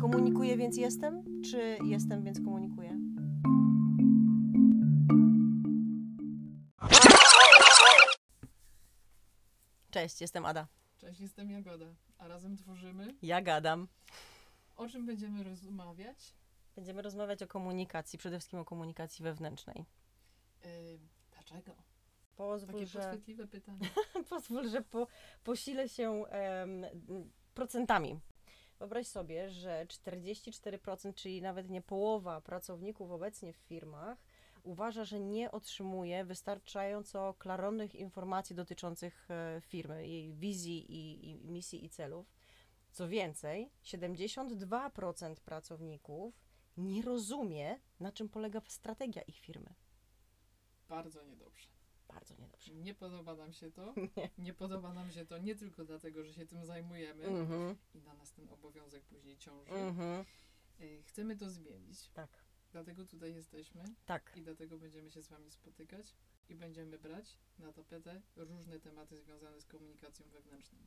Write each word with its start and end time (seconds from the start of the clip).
Komunikuję, 0.00 0.56
więc 0.56 0.76
jestem? 0.76 1.42
Czy 1.42 1.78
jestem, 1.84 2.24
więc 2.24 2.40
komunikuję? 2.40 2.98
Cześć, 9.90 10.20
jestem 10.20 10.44
Ada. 10.44 10.66
Cześć, 10.98 11.20
jestem 11.20 11.50
Jagoda, 11.50 11.86
a 12.18 12.28
razem 12.28 12.56
tworzymy. 12.56 13.14
Ja 13.22 13.40
gadam. 13.42 13.88
O 14.76 14.88
czym 14.88 15.06
będziemy 15.06 15.44
rozmawiać? 15.44 16.34
Będziemy 16.76 17.02
rozmawiać 17.02 17.42
o 17.42 17.46
komunikacji, 17.46 18.18
przede 18.18 18.38
wszystkim 18.38 18.58
o 18.58 18.64
komunikacji 18.64 19.22
wewnętrznej. 19.22 19.84
Yy, 20.64 20.98
dlaczego? 21.32 21.95
Pozwól, 22.36 22.74
Takie 22.74 22.86
że, 22.86 22.98
podchwytliwe 22.98 23.46
pytanie. 23.46 23.88
pozwól, 24.30 24.68
że 24.68 24.82
po, 24.82 25.06
posilę 25.44 25.88
się 25.88 26.24
em, 26.26 26.86
procentami. 27.54 28.20
Wyobraź 28.78 29.06
sobie, 29.06 29.50
że 29.50 29.86
44%, 29.88 31.14
czyli 31.14 31.42
nawet 31.42 31.70
nie 31.70 31.82
połowa 31.82 32.40
pracowników 32.40 33.10
obecnie 33.10 33.52
w 33.52 33.56
firmach 33.56 34.18
uważa, 34.66 35.04
że 35.04 35.20
nie 35.20 35.50
otrzymuje 35.50 36.24
wystarczająco 36.24 37.34
klarownych 37.34 37.94
informacji 37.94 38.56
dotyczących 38.56 39.28
e, 39.30 39.60
firmy, 39.60 40.08
jej 40.08 40.34
wizji 40.34 40.92
i, 40.92 41.30
i 41.30 41.50
misji 41.50 41.84
i 41.84 41.90
celów. 41.90 42.26
Co 42.92 43.08
więcej, 43.08 43.70
72% 43.84 45.34
pracowników 45.34 46.34
nie 46.76 47.02
rozumie, 47.02 47.80
na 48.00 48.12
czym 48.12 48.28
polega 48.28 48.60
strategia 48.66 49.22
ich 49.22 49.38
firmy. 49.38 49.74
Bardzo 50.88 51.22
niedobrze. 51.22 51.75
Bardzo 52.16 52.34
niedobrze. 52.34 52.74
Nie 52.74 52.94
podoba 52.94 53.34
nam 53.34 53.52
się 53.52 53.70
to. 53.70 53.94
Nie. 54.16 54.30
Nie 54.38 54.54
podoba 54.54 54.92
nam 54.92 55.10
się 55.10 55.26
to 55.26 55.38
nie 55.38 55.54
tylko 55.56 55.84
dlatego, 55.84 56.24
że 56.24 56.32
się 56.34 56.46
tym 56.46 56.64
zajmujemy 56.64 57.24
Mhm, 57.24 57.76
i 57.94 58.00
na 58.00 58.14
nas 58.14 58.32
ten 58.32 58.48
obowiązek 58.48 59.04
później 59.04 59.36
ciąży. 59.36 59.72
mhm, 59.72 60.24
Yy, 60.78 61.02
chcemy 61.02 61.36
to 61.36 61.50
zmienić, 61.50 62.08
tak, 62.08 62.44
dlatego 62.72 63.04
tutaj 63.04 63.34
jesteśmy 63.34 63.84
tak. 64.06 64.32
i 64.36 64.42
dlatego 64.42 64.78
będziemy 64.78 65.10
się 65.10 65.22
z 65.22 65.28
Wami 65.28 65.50
spotykać 65.50 66.14
i 66.48 66.54
będziemy 66.54 66.98
brać 66.98 67.38
na 67.58 67.72
tapetę 67.72 68.22
różne 68.36 68.80
tematy 68.80 69.16
związane 69.16 69.60
z 69.60 69.66
komunikacją 69.66 70.26
wewnętrzną. 70.28 70.78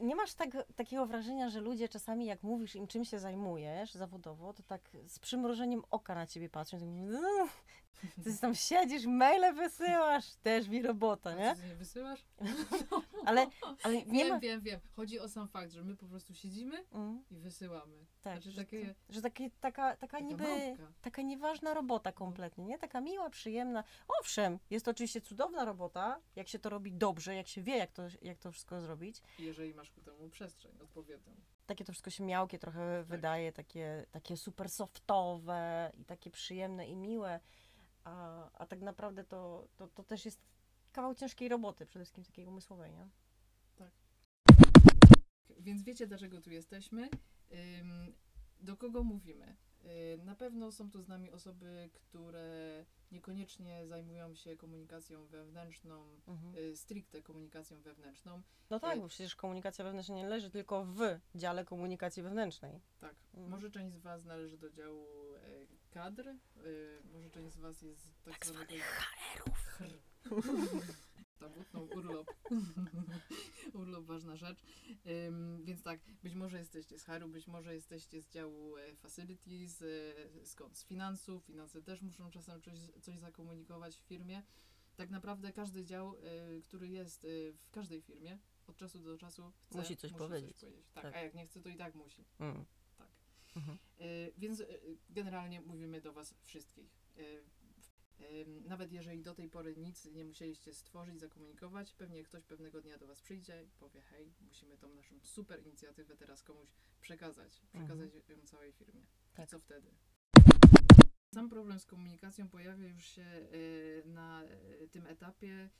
Nie 0.00 0.16
masz 0.16 0.34
tak, 0.34 0.50
takiego 0.76 1.06
wrażenia, 1.06 1.48
że 1.50 1.60
ludzie 1.60 1.88
czasami, 1.88 2.26
jak 2.26 2.42
mówisz 2.42 2.76
im, 2.76 2.86
czym 2.86 3.04
się 3.04 3.18
zajmujesz 3.18 3.92
zawodowo, 3.92 4.52
to 4.52 4.62
tak 4.62 4.90
z 5.06 5.18
przymrożeniem 5.18 5.82
oka 5.90 6.14
na 6.14 6.26
ciebie 6.26 6.48
patrzą. 6.50 6.76
i 6.76 6.80
tak 6.80 6.88
mówią, 6.88 7.10
"No, 7.22 7.48
Ty 8.24 8.38
tam 8.40 8.54
siedzisz, 8.54 9.06
maile 9.06 9.54
wysyłasz, 9.54 10.34
też 10.42 10.68
mi 10.68 10.82
robota, 10.82 11.34
nie? 11.34 11.56
ty 11.56 11.66
nie 11.66 11.74
wysyłasz? 11.74 12.24
Ale, 13.26 13.46
ale 13.82 13.94
nie 14.02 14.24
Wiem, 14.24 14.28
ma... 14.28 14.40
wiem, 14.40 14.60
wiem. 14.60 14.80
Chodzi 14.96 15.20
o 15.20 15.28
sam 15.28 15.48
fakt, 15.48 15.72
że 15.72 15.84
my 15.84 15.96
po 15.96 16.06
prostu 16.06 16.34
siedzimy 16.34 16.84
Mm, 16.92 17.24
i 17.30 17.36
wysyłamy. 17.38 18.06
tak, 18.22 18.32
Znaczy 18.34 18.50
że, 18.50 18.64
takie- 18.64 18.94
że 19.08 19.22
takie, 19.22 19.50
taka, 19.50 19.82
taka 19.82 19.96
Taka 19.96 20.20
niby, 20.20 20.44
małpka. 20.44 20.92
taka 21.02 21.22
nieważna 21.22 21.74
robota 21.74 22.12
kompletnie, 22.12 22.64
nie? 22.64 22.78
Taka 22.78 23.00
miła, 23.00 23.30
przyjemna. 23.30 23.84
Owszem, 24.20 24.58
jest 24.70 24.84
to 24.84 24.90
oczywiście 24.90 25.20
cudowna 25.20 25.64
robota, 25.64 26.20
jak 26.36 26.48
się 26.48 26.58
to 26.58 26.68
robi 26.70 26.92
dobrze, 26.92 27.34
jak 27.34 27.48
się 27.48 27.62
wie, 27.62 27.76
jak 27.76 27.92
to, 27.92 28.02
jak 28.22 28.38
to 28.38 28.52
wszystko 28.52 28.80
zrobić. 28.80 29.22
Jeżeli 29.38 29.74
masz 29.74 29.90
ku 29.90 30.00
temu 30.00 30.28
przestrzeń 30.30 30.72
odpowiednią. 30.82 31.32
takie 31.66 31.84
to 31.84 31.92
wszystko 31.92 32.10
się 32.10 32.24
miałkie 32.24 32.58
trochę 32.58 33.04
wydaje, 33.04 33.52
takie, 33.52 34.06
takie 34.10 34.36
super 34.36 34.68
softowe 34.70 35.92
i 35.94 36.04
takie 36.04 36.30
przyjemne 36.30 36.86
i 36.88 36.96
miłe, 36.96 37.40
a, 38.04 38.50
a 38.52 38.66
tak 38.66 38.80
naprawdę 38.80 39.24
to, 39.24 39.68
to, 39.76 39.88
to 39.88 40.04
też 40.04 40.24
jest 40.24 40.40
kawał 40.92 41.14
ciężkiej 41.14 41.48
roboty, 41.48 41.86
przede 41.86 42.04
wszystkim 42.04 42.24
takiej 42.24 42.46
umysłowej, 42.46 42.92
nie? 42.92 43.08
Więc 45.60 45.82
wiecie, 45.82 46.06
dlaczego 46.06 46.40
tu 46.40 46.50
jesteśmy. 46.50 47.08
Do 48.60 48.76
kogo 48.76 49.02
mówimy? 49.02 49.56
Yy, 49.84 50.24
Na 50.24 50.34
pewno 50.34 50.72
są 50.72 50.90
tu 50.90 51.02
z 51.02 51.08
nami 51.08 51.30
osoby, 51.30 51.90
które 51.92 52.84
niekoniecznie 53.12 53.86
zajmują 53.86 54.34
się 54.34 54.56
komunikacją 54.56 55.26
wewnętrzną, 55.26 56.20
Mhm. 56.26 56.54
yy, 56.54 56.76
stricte 56.76 57.22
komunikacją 57.22 57.80
wewnętrzną. 57.82 58.42
No 58.70 58.80
tak, 58.80 58.96
Y- 58.96 59.00
bo 59.00 59.08
przecież 59.08 59.36
komunikacja 59.36 59.84
wewnętrzna 59.84 60.14
nie 60.14 60.28
leży 60.28 60.50
tylko 60.50 60.84
w 60.84 61.00
dziale 61.34 61.64
komunikacji 61.64 62.22
wewnętrznej. 62.22 62.80
Tak, 63.00 63.14
Mhm. 63.34 63.50
może 63.50 63.70
część 63.70 63.94
z 63.94 64.00
Was 64.00 64.24
należy 64.24 64.58
do 64.58 64.70
działu 64.70 65.06
kadr, 65.94 66.28
e, 66.28 66.34
może 67.12 67.30
część 67.30 67.54
z 67.54 67.58
Was 67.58 67.82
jest 67.82 68.22
tak, 68.24 68.34
Tak 68.34 68.46
zwanych 68.46 68.82
HR-ów. 68.82 69.78
utnął 71.60 71.88
urlop. 71.98 72.26
urlop, 73.80 74.04
ważna 74.04 74.36
rzecz. 74.36 74.58
Ym, 75.26 75.64
więc 75.64 75.82
tak, 75.82 76.00
być 76.22 76.34
może 76.34 76.58
jesteście 76.58 76.98
z 76.98 77.04
HR-u, 77.04 77.28
być 77.28 77.46
może 77.46 77.74
jesteście 77.74 78.22
z 78.22 78.28
działu 78.28 78.76
e, 78.76 78.96
facilities, 78.96 79.82
e, 79.82 80.46
skąd? 80.46 80.78
Z 80.78 80.84
finansów. 80.84 81.44
Finanse 81.44 81.82
też 81.82 82.02
muszą 82.02 82.30
czasem 82.30 82.62
coś, 82.62 82.78
coś 83.00 83.18
zakomunikować 83.18 83.96
w 83.96 84.02
firmie. 84.02 84.42
Tak 84.96 85.10
naprawdę 85.10 85.52
każdy 85.52 85.84
dział, 85.84 86.16
e, 86.16 86.60
który 86.60 86.88
jest 86.88 87.26
w 87.54 87.70
każdej 87.70 88.02
firmie, 88.02 88.38
od 88.66 88.76
czasu 88.76 88.98
do 88.98 89.18
czasu 89.18 89.52
chce, 89.66 89.78
Musi 89.78 89.96
coś 89.96 90.12
powiedzieć. 90.12 90.56
Tak, 90.94 91.02
Tak. 91.02 91.14
a 91.14 91.20
jak 91.20 91.34
nie 91.34 91.46
chce, 91.46 91.60
to 91.60 91.68
i 91.68 91.76
tak 91.76 91.94
musi. 91.94 92.24
Mm. 92.38 92.64
Mhm. 93.56 93.78
Y, 94.00 94.32
Więc 94.38 94.60
y, 94.60 94.98
generalnie 95.10 95.60
mówimy 95.60 96.00
do 96.00 96.12
Was 96.12 96.34
wszystkich. 96.42 96.90
Y, 97.18 97.44
Nawet 98.64 98.92
jeżeli 98.92 99.22
do 99.22 99.34
tej 99.34 99.48
pory 99.48 99.76
nic 99.76 100.04
nie 100.04 100.24
musieliście 100.24 100.72
stworzyć, 100.74 101.20
zakomunikować, 101.20 101.94
pewnie 101.94 102.22
ktoś 102.24 102.44
pewnego 102.44 102.80
dnia 102.80 102.98
do 102.98 103.06
Was 103.06 103.20
przyjdzie 103.22 103.64
i 103.64 103.70
powie: 103.70 104.00
Hej, 104.00 104.32
musimy 104.40 104.78
tą 104.78 104.94
naszą 104.94 105.20
super 105.22 105.62
inicjatywę 105.66 106.16
teraz 106.16 106.42
komuś 106.42 106.68
przekazać, 107.00 107.62
przekazać 107.72 108.10
ją 108.28 108.36
całej 108.44 108.72
firmie. 108.72 109.00
I 109.00 109.36
Tak. 109.36 109.48
co 109.50 109.58
wtedy? 109.58 109.90
Sam 111.34 111.48
problem 111.48 111.78
z 111.80 111.86
komunikacją 111.86 112.48
pojawia 112.48 112.88
już 112.88 113.04
się 113.04 113.26
na 114.04 114.42
tym 114.90 115.06
etapie 115.06 115.70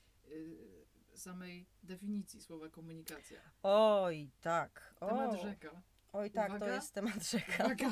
samej 1.14 1.66
definicji 1.82 2.40
słowa 2.42 2.68
komunikacja. 2.68 3.40
Oj, 3.62 4.30
tak. 4.40 4.94
Temat 5.00 5.40
rzeka. 5.42 5.82
Oj, 6.14 6.30
tak, 6.30 6.48
to 6.50 6.56
Uwaga. 6.56 6.74
jest 6.74 6.92
temat 6.94 7.30
rzeka. 7.30 7.64
Uwaga. 7.64 7.90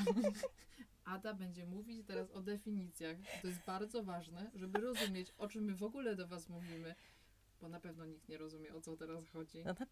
Ada 1.05 1.35
będzie 1.35 1.67
mówić 1.67 2.07
teraz 2.07 2.31
o 2.31 2.41
definicjach. 2.41 3.17
To 3.43 3.49
jest 3.49 3.61
bardzo 3.67 4.03
ważne, 4.03 4.51
żeby 4.55 4.81
rozumieć, 4.81 5.35
o 5.39 5.49
czym 5.49 5.65
my 5.65 5.75
w 5.75 5.83
ogóle 5.83 6.17
do 6.17 6.27
Was 6.29 6.49
mówimy, 6.49 6.95
bo 7.61 7.69
na 7.69 7.81
pewno 7.81 8.05
nikt 8.07 8.29
nie 8.29 8.39
rozumie, 8.39 8.75
o 8.75 8.81
co 8.81 8.97
teraz 8.97 9.29
chodzi. 9.29 9.65
No 9.65 9.75
to 9.75 9.85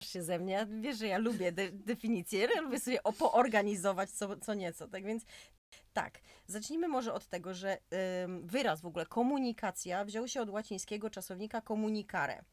się 0.00 0.22
ze 0.22 0.38
mnie. 0.38 0.66
Wiesz, 0.80 0.98
że 0.98 1.06
ja 1.06 1.18
lubię 1.18 1.52
de- 1.52 1.72
definicje, 1.72 2.48
ja 2.54 2.60
lubię 2.60 2.80
sobie 2.80 2.98
poorganizować 3.18 4.10
co, 4.10 4.36
co 4.36 4.54
nieco. 4.54 4.88
Tak 4.88 5.04
więc 5.04 5.24
tak, 5.92 6.20
zacznijmy 6.46 6.88
może 6.88 7.14
od 7.14 7.26
tego, 7.26 7.54
że 7.54 7.78
ym, 8.24 8.46
wyraz 8.46 8.80
w 8.80 8.86
ogóle 8.86 9.06
komunikacja 9.06 10.04
wziął 10.04 10.28
się 10.28 10.40
od 10.40 10.50
łacińskiego 10.50 11.10
czasownika 11.10 11.60
communicare. 11.60 12.44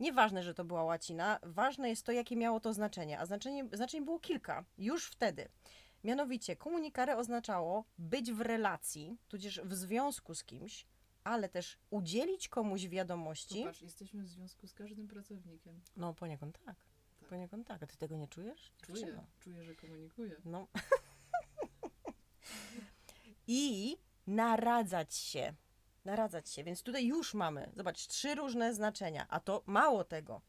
Nieważne, 0.00 0.42
że 0.42 0.54
to 0.54 0.64
była 0.64 0.84
łacina, 0.84 1.38
ważne 1.42 1.88
jest 1.88 2.06
to, 2.06 2.12
jakie 2.12 2.36
miało 2.36 2.60
to 2.60 2.74
znaczenie, 2.74 3.20
a 3.20 3.26
znaczenie, 3.26 3.68
znaczeń 3.72 4.04
było 4.04 4.18
kilka 4.18 4.64
już 4.78 5.06
wtedy. 5.06 5.48
Mianowicie, 6.04 6.56
komunikare 6.56 7.16
oznaczało 7.16 7.84
być 7.98 8.32
w 8.32 8.40
relacji, 8.40 9.18
tudzież 9.28 9.60
w 9.64 9.74
związku 9.74 10.34
z 10.34 10.44
kimś, 10.44 10.86
ale 11.24 11.48
też 11.48 11.78
udzielić 11.90 12.48
komuś 12.48 12.86
wiadomości. 12.86 13.58
Popatrz, 13.58 13.82
jesteśmy 13.82 14.22
w 14.22 14.28
związku 14.28 14.66
z 14.66 14.74
każdym 14.74 15.08
pracownikiem. 15.08 15.80
No, 15.96 16.14
poniekąd 16.14 16.58
tak. 16.58 16.76
Tak. 17.20 17.28
Poniekąd 17.28 17.66
tak. 17.66 17.82
A 17.82 17.86
ty 17.86 17.96
tego 17.96 18.16
nie 18.16 18.28
czujesz? 18.28 18.72
Czuję, 18.82 18.98
Dziewczyno. 18.98 19.26
czuję, 19.40 19.64
że 19.64 19.74
komunikuję. 19.74 20.36
No. 20.44 20.66
I 23.46 23.96
naradzać 24.26 25.14
się. 25.14 25.54
Naradzać 26.06 26.50
się. 26.50 26.64
Więc 26.64 26.82
tutaj 26.82 27.06
już 27.06 27.34
mamy, 27.34 27.70
zobacz, 27.74 28.06
trzy 28.06 28.34
różne 28.34 28.74
znaczenia. 28.74 29.26
A 29.28 29.40
to 29.40 29.62
mało 29.66 30.04
tego. 30.04 30.40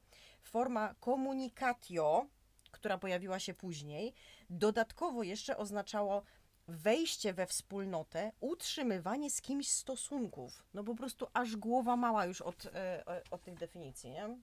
Forma 0.41 0.95
communicatio, 1.05 2.25
która 2.71 2.97
pojawiła 2.97 3.39
się 3.39 3.53
później, 3.53 4.13
dodatkowo 4.49 5.23
jeszcze 5.23 5.57
oznaczało 5.57 6.23
wejście 6.67 7.33
we 7.33 7.47
wspólnotę, 7.47 8.31
utrzymywanie 8.39 9.29
z 9.29 9.41
kimś 9.41 9.69
stosunków. 9.69 10.65
No 10.73 10.83
po 10.83 10.95
prostu 10.95 11.27
aż 11.33 11.55
głowa 11.55 11.95
mała 11.95 12.25
już 12.25 12.41
od, 12.41 12.65
e, 12.65 13.07
e, 13.07 13.21
od 13.31 13.43
tych 13.43 13.55
definicji, 13.55 14.11
nie? 14.11 14.37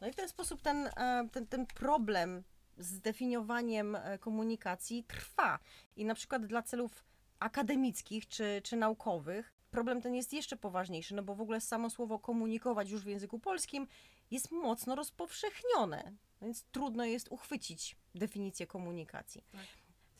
No 0.00 0.06
i 0.08 0.12
w 0.12 0.16
ten 0.16 0.28
sposób 0.28 0.62
ten, 0.62 0.86
e, 0.86 1.28
ten, 1.32 1.46
ten 1.46 1.66
problem 1.66 2.44
z 2.76 3.00
definiowaniem 3.00 3.98
komunikacji 4.20 5.04
trwa. 5.04 5.58
I 5.96 6.04
na 6.04 6.14
przykład 6.14 6.46
dla 6.46 6.62
celów 6.62 7.04
akademickich 7.38 8.28
czy, 8.28 8.60
czy 8.64 8.76
naukowych 8.76 9.57
problem 9.70 10.02
ten 10.02 10.14
jest 10.14 10.32
jeszcze 10.32 10.56
poważniejszy, 10.56 11.14
no 11.14 11.22
bo 11.22 11.34
w 11.34 11.40
ogóle 11.40 11.60
samo 11.60 11.90
słowo 11.90 12.18
komunikować 12.18 12.90
już 12.90 13.02
w 13.02 13.06
języku 13.06 13.38
polskim 13.38 13.86
jest 14.30 14.50
mocno 14.50 14.94
rozpowszechnione, 14.94 16.12
więc 16.42 16.64
trudno 16.64 17.04
jest 17.04 17.28
uchwycić 17.30 17.96
definicję 18.14 18.66
komunikacji. 18.66 19.44
Tak. 19.52 19.60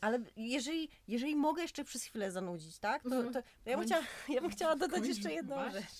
Ale 0.01 0.19
jeżeli, 0.35 0.89
jeżeli 1.07 1.35
mogę 1.35 1.61
jeszcze 1.61 1.83
przez 1.83 2.03
chwilę 2.03 2.31
zanudzić, 2.31 2.79
tak? 2.79 3.03
To, 3.03 3.15
Mhm. 3.15 3.33
to, 3.33 3.41
ja, 3.65 3.77
bym 3.77 3.85
chciała, 3.85 4.03
ja 4.29 4.41
bym 4.41 4.49
chciała 4.49 4.75
dodać 4.75 5.07
jeszcze 5.07 5.33
jedną 5.33 5.71
rzecz. 5.71 5.99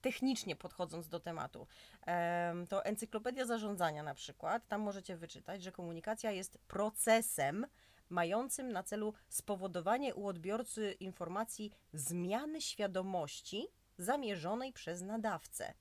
technicznie 0.00 0.56
podchodząc 0.56 1.08
do 1.08 1.20
tematu, 1.20 1.66
em, 2.06 2.66
to 2.66 2.84
Encyklopedia 2.84 3.44
Zarządzania 3.46 4.02
na 4.02 4.14
przykład, 4.14 4.68
tam 4.68 4.80
możecie 4.80 5.16
wyczytać, 5.16 5.62
że 5.62 5.72
komunikacja 5.72 6.30
jest 6.30 6.58
procesem 6.58 7.66
mającym 8.10 8.72
na 8.72 8.82
celu 8.82 9.14
spowodowanie 9.28 10.14
u 10.14 10.26
odbiorcy 10.26 10.92
informacji 10.92 11.72
zmiany 11.92 12.60
świadomości 12.60 13.68
zamierzonej 13.98 14.72
przez 14.72 15.02
nadawcę. 15.02 15.74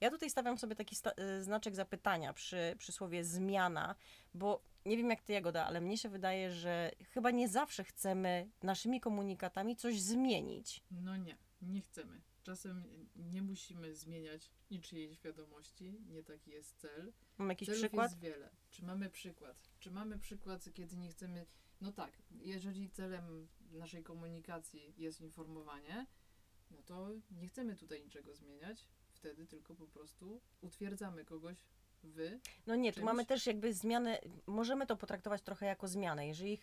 Ja 0.00 0.10
tutaj 0.10 0.30
stawiam 0.30 0.58
sobie 0.58 0.74
taki 0.76 0.96
sta- 0.96 1.12
y, 1.38 1.42
znaczek 1.42 1.74
zapytania 1.74 2.32
przy, 2.32 2.74
przy 2.78 2.92
słowie 2.92 3.24
zmiana, 3.24 3.94
bo 4.34 4.62
nie 4.86 4.96
wiem 4.96 5.10
jak 5.10 5.22
ty, 5.22 5.32
Jagoda, 5.32 5.66
ale 5.66 5.80
mnie 5.80 5.98
się 5.98 6.08
wydaje, 6.08 6.50
że 6.50 6.90
chyba 7.10 7.30
nie 7.30 7.48
zawsze 7.48 7.84
chcemy 7.84 8.50
naszymi 8.62 9.00
komunikatami 9.00 9.76
coś 9.76 10.00
zmienić. 10.00 10.82
No 10.90 11.16
nie, 11.16 11.36
nie 11.62 11.80
chcemy. 11.80 12.20
Czasem 12.46 13.08
nie 13.16 13.42
musimy 13.42 13.94
zmieniać 13.94 14.50
niczyjej 14.70 15.14
świadomości, 15.14 16.00
nie 16.08 16.22
taki 16.22 16.50
jest 16.50 16.76
cel. 16.78 17.12
Mam 17.38 17.48
jakiś 17.48 17.66
Celów 17.66 17.80
przykład? 17.80 18.10
jest 18.10 18.22
wiele. 18.22 18.50
Czy 18.70 18.84
mamy 18.84 19.10
przykład? 19.10 19.70
Czy 19.78 19.90
mamy 19.90 20.18
przykład, 20.18 20.64
kiedy 20.74 20.96
nie 20.96 21.08
chcemy... 21.08 21.46
No 21.80 21.92
tak, 21.92 22.22
jeżeli 22.30 22.90
celem 22.90 23.48
naszej 23.70 24.02
komunikacji 24.02 24.94
jest 24.98 25.20
informowanie, 25.20 26.06
no 26.70 26.82
to 26.82 27.10
nie 27.30 27.48
chcemy 27.48 27.76
tutaj 27.76 28.04
niczego 28.04 28.34
zmieniać. 28.34 28.86
Wtedy 29.12 29.46
tylko 29.46 29.74
po 29.74 29.86
prostu 29.86 30.40
utwierdzamy 30.60 31.24
kogoś 31.24 31.56
w... 32.02 32.38
No 32.66 32.76
nie, 32.76 32.92
tu 32.92 32.94
czymś? 32.94 33.04
mamy 33.04 33.26
też 33.26 33.46
jakby 33.46 33.74
zmianę, 33.74 34.20
możemy 34.46 34.86
to 34.86 34.96
potraktować 34.96 35.42
trochę 35.42 35.66
jako 35.66 35.88
zmianę. 35.88 36.26
Jeżeli 36.26 36.58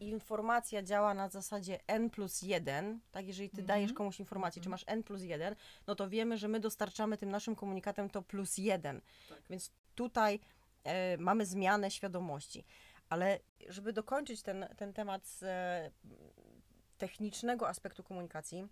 informacja 0.00 0.82
działa 0.82 1.14
na 1.14 1.28
zasadzie 1.28 1.78
n 1.86 2.10
plus 2.10 2.42
1, 2.42 3.00
tak, 3.12 3.26
jeżeli 3.26 3.48
ty 3.50 3.60
Mhm. 3.60 3.66
dajesz 3.66 3.92
komuś 3.92 4.20
informację, 4.20 4.62
czy 4.62 4.68
Mhm. 4.68 4.70
masz 4.70 4.84
n 4.86 5.02
plus 5.02 5.22
1, 5.22 5.54
no 5.86 5.94
to 5.94 6.08
wiemy, 6.08 6.36
że 6.38 6.48
my 6.48 6.60
dostarczamy 6.60 7.16
tym 7.16 7.30
naszym 7.30 7.56
komunikatem 7.56 8.10
to 8.10 8.22
plus 8.22 8.58
1. 8.58 9.00
Tak. 9.28 9.38
Więc 9.50 9.72
tutaj 9.94 10.40
e, 10.84 11.16
mamy 11.16 11.46
zmianę 11.46 11.90
świadomości. 11.90 12.64
Ale 13.08 13.38
żeby 13.68 13.92
dokończyć 13.92 14.42
ten, 14.42 14.68
ten 14.76 14.92
temat 14.92 15.26
z 15.26 15.42
e, 15.42 15.90
technicznego 16.98 17.68
aspektu 17.68 18.02
komunikacji, 18.02 18.68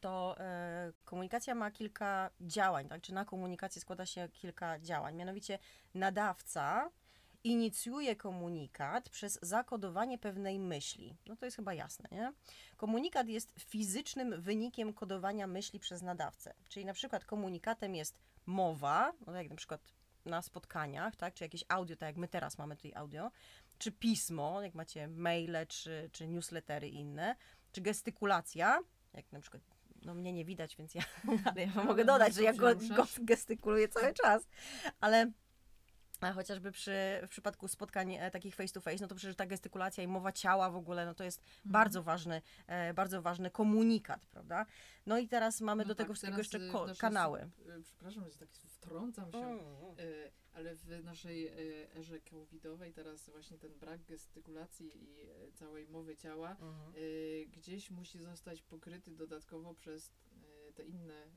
to 0.00 0.36
e, 0.40 0.92
komunikacja 1.04 1.54
ma 1.54 1.70
kilka 1.70 2.30
działań, 2.40 2.88
tak? 2.88 3.02
Czy 3.02 3.14
na 3.14 3.24
komunikację 3.24 3.80
składa 3.82 4.06
się 4.06 4.28
kilka 4.32 4.78
działań. 4.78 5.14
Mianowicie 5.14 5.58
nadawca 5.94 6.90
inicjuje 7.46 8.16
komunikat 8.16 9.08
przez 9.08 9.38
zakodowanie 9.42 10.18
pewnej 10.18 10.58
myśli. 10.58 11.16
No 11.26 11.36
to 11.36 11.44
jest 11.44 11.56
chyba 11.56 11.74
jasne, 11.74 12.08
nie? 12.12 12.32
Komunikat 12.76 13.28
jest 13.28 13.54
fizycznym 13.58 14.42
wynikiem 14.42 14.92
kodowania 14.92 15.46
myśli 15.46 15.80
przez 15.80 16.02
nadawcę. 16.02 16.54
Czyli 16.68 16.86
na 16.86 16.92
przykład 16.92 17.24
komunikatem 17.24 17.94
jest 17.94 18.18
mowa, 18.46 19.12
no 19.26 19.34
jak 19.34 19.50
na 19.50 19.56
przykład 19.56 19.92
na 20.24 20.42
spotkaniach, 20.42 21.16
tak? 21.16 21.34
Czy 21.34 21.44
jakieś 21.44 21.64
audio, 21.68 21.96
tak 21.96 22.06
jak 22.06 22.16
my 22.16 22.28
teraz 22.28 22.58
mamy 22.58 22.76
tutaj 22.76 22.92
audio, 22.94 23.30
czy 23.78 23.92
pismo, 23.92 24.62
jak 24.62 24.74
macie 24.74 25.08
maile, 25.08 25.66
czy, 25.68 26.10
czy 26.12 26.28
newslettery 26.28 26.88
inne, 26.88 27.36
czy 27.72 27.80
gestykulacja, 27.80 28.80
jak 29.14 29.32
na 29.32 29.40
przykład 29.40 29.62
no 30.04 30.14
mnie 30.14 30.32
nie 30.32 30.44
widać, 30.44 30.76
więc 30.76 30.94
ja, 30.94 31.02
ale 31.44 31.66
ja 31.66 31.84
mogę 31.84 32.04
dodać, 32.04 32.34
że 32.34 32.42
ja 32.42 32.52
go, 32.52 32.74
go 32.96 33.06
gestykuluję 33.18 33.88
cały 33.88 34.14
czas, 34.14 34.48
ale 35.00 35.32
chociażby 36.32 36.72
przy, 36.72 36.92
w 37.26 37.28
przypadku 37.28 37.68
spotkań 37.68 38.14
e, 38.14 38.30
takich 38.30 38.54
face 38.54 38.74
to 38.74 38.80
face, 38.80 38.96
no 39.00 39.08
to 39.08 39.14
przecież 39.14 39.36
ta 39.36 39.46
gestykulacja 39.46 40.04
i 40.04 40.06
mowa 40.06 40.32
ciała 40.32 40.70
w 40.70 40.76
ogóle, 40.76 41.06
no 41.06 41.14
to 41.14 41.24
jest 41.24 41.38
Mhm. 41.40 41.72
bardzo 41.72 42.02
ważny, 42.02 42.42
e, 42.66 42.94
bardzo 42.94 43.22
ważny 43.22 43.50
komunikat, 43.50 44.26
prawda? 44.26 44.66
No 45.06 45.18
i 45.18 45.28
teraz 45.28 45.60
mamy 45.60 45.82
No 45.84 45.88
do 45.88 45.94
tak, 45.94 46.04
tego 46.06 46.14
wszystkiego 46.14 46.38
jeszcze 46.38 46.58
w 46.58 46.72
ko- 46.72 46.86
naszej 46.86 47.00
kanały. 47.00 47.50
Przepraszam, 47.82 48.30
że 48.30 48.38
tak 48.38 48.48
wtrącam 48.48 49.32
się. 49.32 49.38
Mm. 49.38 49.60
E, 49.98 50.30
ale 50.54 50.74
w 50.76 51.04
naszej 51.04 51.46
e, 51.46 51.52
erze 51.96 52.20
covidowej 52.20 52.92
teraz 52.92 53.30
właśnie 53.30 53.58
ten 53.58 53.78
brak 53.78 54.04
gestykulacji 54.04 55.02
i 55.04 55.20
e, 55.20 55.52
całej 55.52 55.86
mowy 55.88 56.16
ciała 56.16 56.50
Mhm. 56.50 56.92
e, 56.94 57.46
gdzieś 57.46 57.90
musi 57.90 58.18
zostać 58.18 58.62
pokryty 58.62 59.10
dodatkowo 59.10 59.74
przez 59.74 60.12
e, 60.68 60.72
te 60.72 60.82
inne 60.84 61.14
e, 61.14 61.28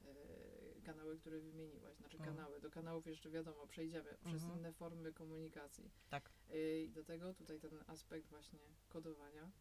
kanały, 0.93 1.17
które 1.17 1.39
wymieniłaś. 1.39 1.97
Znaczy 1.97 2.17
Mhm. 2.17 2.35
kanały. 2.35 2.61
Do 2.61 2.69
kanałów 2.71 3.07
jeszcze 3.07 3.29
wiadomo, 3.29 3.67
przejdziemy 3.67 4.17
przez 4.25 4.43
Mhm. 4.43 4.59
inne 4.59 4.73
formy 4.73 5.13
komunikacji. 5.13 5.91
Tak. 6.09 6.29
E, 6.51 6.81
I 6.81 6.89
do 6.89 7.03
tego 7.03 7.33
tutaj 7.33 7.59
ten 7.59 7.83
aspekt 7.87 8.27
właśnie 8.27 8.59
kodowania. 8.89 9.51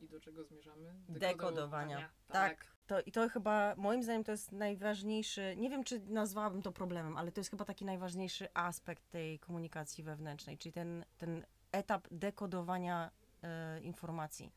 I 0.00 0.08
do 0.08 0.20
czego 0.20 0.44
zmierzamy? 0.44 0.94
Dekodowania. 1.08 2.10
Tak. 2.28 2.66
To, 2.86 3.00
I 3.00 3.12
to 3.12 3.28
chyba, 3.28 3.74
moim 3.76 4.02
zdaniem, 4.02 4.24
to 4.24 4.32
jest 4.32 4.52
najważniejszy, 4.52 5.54
nie 5.56 5.70
wiem, 5.70 5.84
czy 5.84 6.00
nazwałabym 6.00 6.62
to 6.62 6.72
problemem, 6.72 7.16
ale 7.16 7.32
to 7.32 7.40
jest 7.40 7.50
chyba 7.50 7.64
taki 7.64 7.84
najważniejszy 7.84 8.48
aspekt 8.54 9.10
tej 9.10 9.38
komunikacji 9.38 10.04
wewnętrznej, 10.04 10.58
czyli 10.58 10.72
ten, 10.72 11.04
ten 11.18 11.44
etap 11.72 12.08
dekodowania 12.10 13.10
e, 13.42 13.80
informacji. 13.80 14.52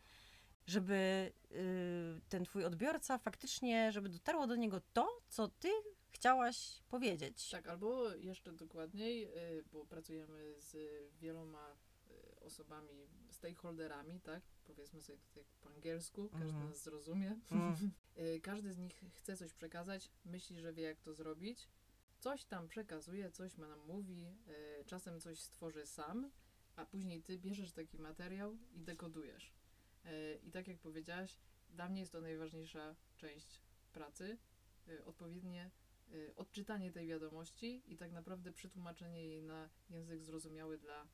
Żeby 0.67 1.31
y, 1.51 2.21
ten 2.29 2.45
twój 2.45 2.65
odbiorca 2.65 3.17
faktycznie, 3.17 3.91
żeby 3.91 4.09
dotarło 4.09 4.47
do 4.47 4.55
niego 4.55 4.81
to, 4.93 5.21
co 5.29 5.47
ty 5.47 5.69
chciałaś 6.11 6.81
powiedzieć. 6.89 7.49
Tak, 7.49 7.67
albo 7.67 8.13
jeszcze 8.15 8.53
dokładniej, 8.53 9.25
y, 9.57 9.63
bo 9.71 9.85
pracujemy 9.85 10.55
z 10.61 10.75
wieloma 11.19 11.75
y, 12.11 12.39
osobami, 12.39 13.07
stakeholderami, 13.31 14.19
tak? 14.21 14.43
Powiedzmy 14.63 15.01
sobie 15.01 15.17
tutaj 15.17 15.43
po 15.61 15.69
angielsku, 15.69 16.29
każdy 16.29 16.47
Mhm. 16.47 16.69
nas 16.69 16.83
zrozumie. 16.83 17.39
Y, 18.17 18.39
Każdy 18.41 18.73
z 18.73 18.77
nich 18.77 19.03
chce 19.13 19.37
coś 19.37 19.53
przekazać, 19.53 20.11
myśli, 20.25 20.59
że 20.59 20.73
wie 20.73 20.83
jak 20.83 20.99
to 20.99 21.13
zrobić. 21.13 21.67
Coś 22.19 22.45
tam 22.45 22.67
przekazuje, 22.67 23.31
coś 23.31 23.57
ma 23.57 23.67
nam 23.67 23.79
mówi, 23.79 24.37
czasem 24.85 25.19
coś 25.19 25.39
stworzy 25.39 25.85
sam, 25.85 26.31
a 26.75 26.85
później 26.85 27.21
ty 27.23 27.37
bierzesz 27.37 27.71
taki 27.71 27.97
materiał 27.99 28.57
i 28.73 28.79
dekodujesz. 28.79 29.53
Y, 30.05 30.39
I 30.43 30.51
tak 30.51 30.67
jak 30.67 30.77
powiedziałaś, 30.79 31.37
dla 31.69 31.89
mnie 31.89 31.99
jest 31.99 32.11
to 32.11 32.21
najważniejsza 32.21 32.95
część 33.17 33.61
pracy, 33.93 34.37
y, 34.87 35.05
odpowiednie 35.05 35.71
y, 36.13 36.33
odczytanie 36.35 36.91
tej 36.91 37.07
wiadomości 37.07 37.83
i 37.87 37.97
tak 37.97 38.11
naprawdę 38.11 38.51
przetłumaczenie 38.51 39.25
jej 39.27 39.43
na 39.43 39.69
język 39.89 40.23
zrozumiały 40.23 40.77
dla 40.77 41.07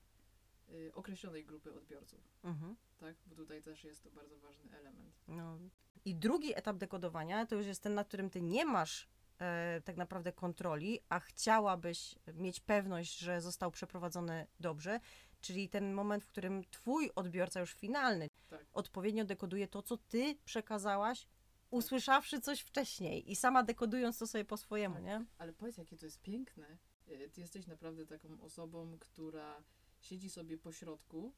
określonej 0.94 1.46
grupy 1.46 1.74
odbiorców, 1.74 2.20
Mhm. 2.44 2.76
tak? 2.98 3.16
Bo 3.26 3.36
tutaj 3.36 3.62
też 3.64 3.84
jest 3.84 4.04
to 4.04 4.12
bardzo 4.12 4.40
ważny 4.40 4.78
element. 4.78 5.16
No. 5.28 5.60
I 6.06 6.16
drugi 6.16 6.58
etap 6.58 6.78
dekodowania 6.78 7.46
to 7.46 7.56
już 7.56 7.66
jest 7.66 7.84
ten, 7.84 7.94
na 7.94 8.04
którym 8.04 8.30
ty 8.30 8.42
nie 8.42 8.66
masz 8.66 9.08
e, 9.40 9.82
tak 9.86 9.98
naprawdę 9.98 10.32
kontroli, 10.32 11.00
a 11.10 11.20
chciałabyś 11.20 12.16
mieć 12.34 12.60
pewność, 12.60 13.18
że 13.18 13.42
został 13.42 13.72
przeprowadzony 13.72 14.48
dobrze, 14.60 15.00
czyli 15.42 15.70
ten 15.70 15.94
moment, 15.94 16.24
w 16.24 16.28
którym 16.28 16.64
twój 16.72 17.12
odbiorca 17.16 17.60
już 17.60 17.74
finalny. 17.74 18.30
Odpowiednio 18.74 19.26
dekoduje 19.26 19.68
to, 19.68 19.82
co 19.82 19.98
ty 19.98 20.36
przekazałaś, 20.46 21.28
usłyszawszy 21.72 22.40
coś 22.42 22.60
wcześniej 22.62 23.32
i 23.32 23.36
sama 23.36 23.64
dekodując 23.64 24.18
to 24.18 24.28
sobie 24.28 24.46
po 24.46 24.58
swojemu, 24.58 24.96
Tak. 24.96 25.04
nie? 25.04 25.26
Ale 25.38 25.54
powiedz, 25.54 25.78
jakie 25.78 25.98
to 25.98 26.06
jest 26.06 26.22
piękne. 26.22 26.78
Y, 27.08 27.30
Ty 27.34 27.42
jesteś 27.42 27.68
naprawdę 27.68 28.06
taką 28.06 28.42
osobą, 28.42 28.98
która 29.00 29.64
siedzi 30.00 30.30
sobie 30.30 30.58
po 30.58 30.72
środku 30.72 31.34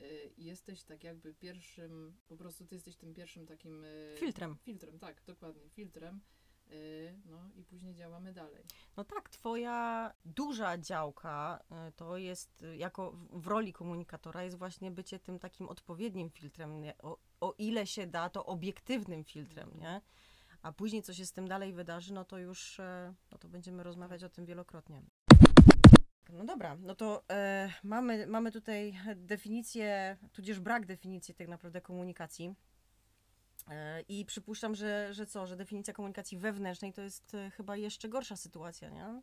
y, 0.00 0.32
i 0.36 0.44
jesteś 0.44 0.82
tak 0.82 1.04
jakby 1.04 1.34
pierwszym, 1.34 2.16
po 2.28 2.36
prostu 2.36 2.66
ty 2.66 2.74
jesteś 2.74 2.96
tym 2.96 3.14
pierwszym 3.14 3.46
takim... 3.46 3.84
y, 3.84 4.14
Filtrem. 4.18 4.56
Filtrem, 4.62 4.98
tak, 4.98 5.22
dokładnie, 5.26 5.68
filtrem. 5.70 6.20
Y, 6.70 7.14
No 7.26 7.48
i 7.54 7.64
później 7.64 7.94
działamy 7.94 8.32
dalej. 8.32 8.64
No 8.96 9.04
tak, 9.04 9.28
twoja 9.30 10.12
duża 10.24 10.78
działka 10.78 11.62
y, 11.88 11.92
to 11.92 12.16
jest, 12.16 12.62
y, 12.62 12.76
jako 12.76 13.12
w- 13.30 13.46
roli 13.46 13.72
komunikatora, 13.72 14.42
jest 14.42 14.58
właśnie 14.58 14.90
bycie 14.90 15.18
tym 15.18 15.38
takim 15.38 15.68
odpowiednim 15.68 16.30
filtrem, 16.30 16.82
o, 17.02 17.18
o 17.40 17.54
ile 17.58 17.86
się 17.86 18.06
da, 18.06 18.28
to 18.30 18.46
obiektywnym 18.46 19.24
filtrem, 19.24 19.70
nie? 19.78 20.00
A 20.62 20.72
później, 20.72 21.02
co 21.02 21.14
się 21.14 21.26
z 21.26 21.32
tym 21.32 21.48
dalej 21.48 21.72
wydarzy, 21.72 22.12
no 22.14 22.24
to 22.24 22.38
już, 22.38 22.80
e, 22.80 23.14
no 23.32 23.38
to 23.38 23.48
będziemy 23.48 23.82
rozmawiać 23.82 24.24
o 24.24 24.28
tym 24.28 24.46
wielokrotnie. 24.46 25.02
No 26.32 26.44
dobra, 26.44 26.76
no 26.80 26.94
to 26.94 27.22
e, 27.30 27.72
mamy, 27.84 28.26
mamy 28.26 28.52
tutaj 28.52 28.98
definicję, 29.16 30.16
tudzież 30.32 30.60
brak 30.60 30.86
definicji 30.86 31.34
tak 31.34 31.48
naprawdę 31.48 31.80
komunikacji. 31.80 32.54
E, 33.72 34.00
I 34.08 34.24
przypuszczam, 34.24 34.74
że, 34.74 35.14
że 35.14 35.26
co, 35.26 35.46
że 35.46 35.56
definicja 35.56 35.94
komunikacji 35.94 36.38
wewnętrznej 36.38 36.92
to 36.92 37.02
jest 37.02 37.34
e, 37.34 37.50
chyba 37.50 37.76
jeszcze 37.76 38.08
gorsza 38.08 38.36
sytuacja, 38.36 38.90
nie? 38.90 39.22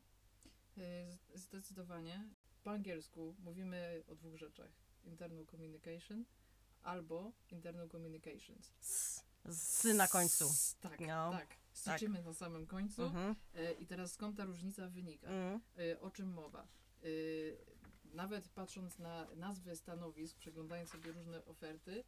Z- 0.77 1.39
Zdecydowanie. 1.39 2.29
Po 2.63 2.71
angielsku 2.71 3.35
mówimy 3.39 4.03
o 4.07 4.15
dwóch 4.15 4.37
rzeczach. 4.37 4.71
Internal 5.03 5.45
communication 5.45 6.25
albo 6.83 7.31
internal 7.51 7.89
communications. 7.89 8.71
S, 8.81 9.23
s 9.45 9.83
na 9.95 10.07
końcu. 10.07 10.45
S- 10.45 10.75
Tak, 10.81 10.99
No, 10.99 11.31
tak. 11.31 11.47
Styczymy 11.73 12.21
na 12.23 12.33
samym 12.33 12.67
końcu. 12.67 13.03
Mhm. 13.03 13.35
I 13.79 13.85
teraz 13.85 14.11
skąd 14.11 14.37
ta 14.37 14.45
różnica 14.45 14.87
wynika? 14.89 15.27
Y, 15.79 15.99
O 15.99 16.11
czym 16.11 16.33
mowa? 16.33 16.67
Nawet 18.13 18.49
patrząc 18.49 18.99
na 18.99 19.27
nazwy 19.35 19.75
stanowisk, 19.75 20.37
przeglądając 20.37 20.89
sobie 20.89 21.11
różne 21.11 21.45
oferty, 21.45 22.03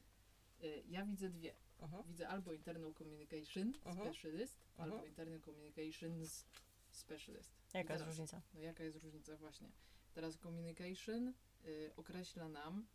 Ja 0.86 1.05
widzę 1.05 1.29
dwie. 1.29 1.55
Mhm. 1.81 2.03
Widzę 2.07 2.27
albo 2.27 2.53
internal 2.53 2.93
communication 2.93 3.73
Mhm. 3.85 3.95
specialist, 4.07 4.65
albo 4.77 5.05
internal 5.05 5.39
communications 5.41 6.45
specialist. 6.91 7.51
Jaka 7.73 7.79
jest 7.79 7.88
teraz, 8.03 8.07
różnica? 8.07 8.41
No 8.53 8.59
jaka 8.61 8.83
jest 8.83 8.97
różnica 9.03 9.38
właśnie? 9.38 9.67
Teraz 10.13 10.38
communication 10.38 11.33
y, 11.65 11.91
określa 11.95 12.50
nam 12.50 12.88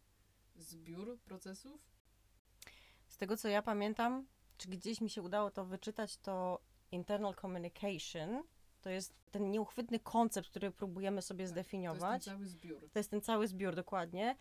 zbiór 0.56 1.18
procesów. 1.20 1.80
Z 3.08 3.16
tego 3.16 3.36
co 3.36 3.48
ja 3.48 3.62
pamiętam, 3.62 4.26
czy 4.58 4.68
gdzieś 4.68 5.00
mi 5.00 5.10
się 5.10 5.22
udało 5.22 5.50
to 5.50 5.64
wyczytać, 5.64 6.16
to 6.16 6.60
internal 6.92 7.34
communication 7.34 8.42
to 8.82 8.90
jest 8.90 9.14
ten 9.30 9.50
nieuchwytny 9.50 10.00
koncept, 10.00 10.48
który 10.50 10.70
próbujemy 10.70 11.22
sobie 11.22 11.44
Tak, 11.44 11.54
To 11.54 11.54
jest 11.54 11.54
ten 11.54 11.64
zdefiniować. 11.64 12.24
cały 12.24 12.46
zbiór. 12.46 12.90
To 12.92 12.98
jest 12.98 13.10
ten 13.10 13.20
cały 13.20 13.48
zbiór 13.48 13.74
dokładnie, 13.74 14.36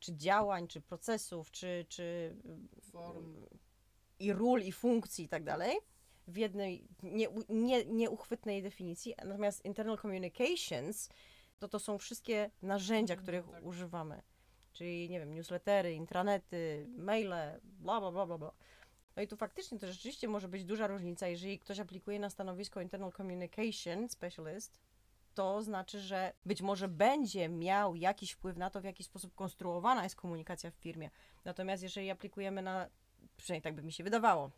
czy 0.00 0.16
działań, 0.16 0.68
czy 0.68 0.80
procesów, 0.80 1.50
czy, 1.50 1.86
czy 1.88 2.36
Form. 2.80 3.46
i 4.18 4.32
ról, 4.32 4.62
i 4.62 4.72
funkcji 4.72 5.24
i 5.24 5.28
tak 5.28 5.44
dalej, 5.44 5.76
w 6.28 6.36
jednej 6.36 6.88
nie, 7.02 7.28
nie, 7.48 7.84
nieuchwytnej 7.84 8.62
definicji. 8.62 9.14
Natomiast 9.24 9.64
internal 9.64 9.98
communications 9.98 11.08
to 11.58 11.68
to 11.68 11.78
są 11.78 11.98
wszystkie 11.98 12.50
narzędzia, 12.62 13.14
Mhm, 13.14 13.22
których 13.22 13.50
tak. 13.50 13.64
używamy. 13.64 14.22
Czyli, 14.72 15.10
nie 15.10 15.20
wiem, 15.20 15.34
newslettery, 15.34 15.94
intranety, 15.94 16.86
maile, 16.98 17.60
bla, 17.62 18.00
bla, 18.00 18.10
bla, 18.12 18.26
bla, 18.26 18.38
bla. 18.38 18.52
No 19.16 19.22
i 19.22 19.28
tu 19.28 19.36
faktycznie 19.36 19.78
to 19.78 19.86
rzeczywiście 19.86 20.28
może 20.28 20.48
być 20.48 20.64
duża 20.64 20.86
różnica, 20.86 21.28
jeżeli 21.28 21.58
ktoś 21.58 21.78
aplikuje 21.80 22.18
na 22.20 22.30
stanowisko 22.30 22.80
internal 22.80 23.12
communication 23.12 24.08
specialist, 24.08 24.80
to 25.34 25.62
znaczy, 25.62 26.00
że 26.00 26.32
być 26.46 26.62
może 26.62 26.88
będzie 26.88 27.48
miał 27.48 27.96
jakiś 27.96 28.32
wpływ 28.32 28.56
na 28.56 28.70
to, 28.70 28.80
w 28.80 28.84
jaki 28.84 29.04
sposób 29.04 29.34
konstruowana 29.34 30.02
jest 30.02 30.16
komunikacja 30.16 30.70
w 30.70 30.74
firmie. 30.74 31.10
Natomiast 31.44 31.82
jeżeli 31.82 32.10
aplikujemy 32.10 32.62
na, 32.62 32.86
przynajmniej 33.36 33.62
tak 33.62 33.74
by 33.74 33.82
mi 33.82 33.92
się 33.92 34.04
wydawało, 34.04 34.50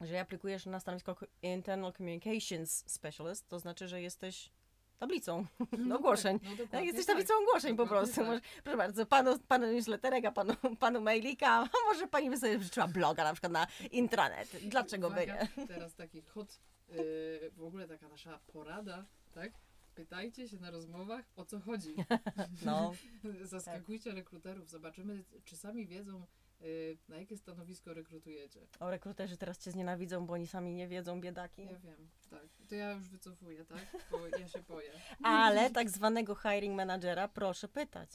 jeżeli 0.00 0.18
aplikujesz 0.18 0.66
na 0.66 0.80
stanowisko 0.80 1.14
ko- 1.14 1.26
internal 1.42 1.92
communications 1.92 2.84
specialist, 2.86 3.48
to 3.48 3.58
znaczy, 3.58 3.88
że 3.88 4.02
jesteś 4.02 4.50
tablicą 4.98 5.46
No 5.78 5.96
ogłoszeń. 5.98 6.40
Tak, 6.40 6.48
no 6.58 6.66
tak, 6.70 6.84
jesteś 6.84 7.06
tak. 7.06 7.14
tablicą 7.16 7.34
ogłoszeń 7.42 7.76
po 7.76 7.86
prostu. 7.86 8.14
tak. 8.16 8.26
Może, 8.26 8.40
proszę 8.62 8.76
bardzo, 8.78 9.06
panu, 9.06 9.38
panu 9.38 9.72
newsletterek, 9.72 10.24
a 10.24 10.32
panu, 10.32 10.54
panu 10.78 11.00
mailika, 11.00 11.48
a 11.64 11.68
może 11.88 12.06
pani 12.08 12.30
by 12.30 12.36
sobie 12.38 12.62
życzyła 12.62 12.88
bloga 12.88 13.24
na 13.24 13.32
przykład 13.32 13.52
na 13.52 13.66
intranet. 13.90 14.48
Dlaczego 14.68 15.10
by 15.10 15.16
Uwaga, 15.24 15.46
nie? 15.56 15.66
Teraz 15.66 15.94
taki 15.94 16.22
hot, 16.22 16.60
yy, 16.88 17.50
w 17.56 17.62
ogóle 17.62 17.88
taka 17.88 18.08
nasza 18.08 18.38
porada, 18.52 19.04
tak? 19.34 19.52
Pytajcie 20.00 20.48
się 20.48 20.58
na 20.58 20.70
rozmowach, 20.70 21.24
o 21.36 21.44
co 21.44 21.60
chodzi. 21.60 21.94
No, 22.66 22.92
Zaskakujcie 23.42 24.12
rekruterów, 24.12 24.70
zobaczymy, 24.70 25.24
czy 25.44 25.56
sami 25.56 25.86
wiedzą, 25.86 26.26
yy, 26.60 26.98
na 27.08 27.16
jakie 27.16 27.36
stanowisko 27.36 27.94
rekrutujecie. 27.94 28.66
o 28.80 28.90
rekruterzy 28.90 29.36
teraz 29.36 29.58
cię 29.58 29.70
znienawidzą, 29.70 30.26
bo 30.26 30.34
oni 30.34 30.46
sami 30.46 30.74
nie 30.74 30.88
wiedzą, 30.88 31.20
biedaki. 31.20 31.62
Ja 31.64 31.78
wiem, 31.78 32.08
tak. 32.30 32.48
To 32.68 32.74
ja 32.74 32.92
już 32.92 33.08
wycofuję, 33.08 33.64
tak? 33.64 33.86
Bo 34.10 34.26
ja 34.26 34.48
się 34.48 34.62
boję. 34.68 34.90
Ale 35.22 35.70
tak 35.70 35.90
zwanego 35.90 36.34
hiring 36.34 36.76
managera 36.76 37.28
proszę 37.28 37.68
pytać. 37.68 38.10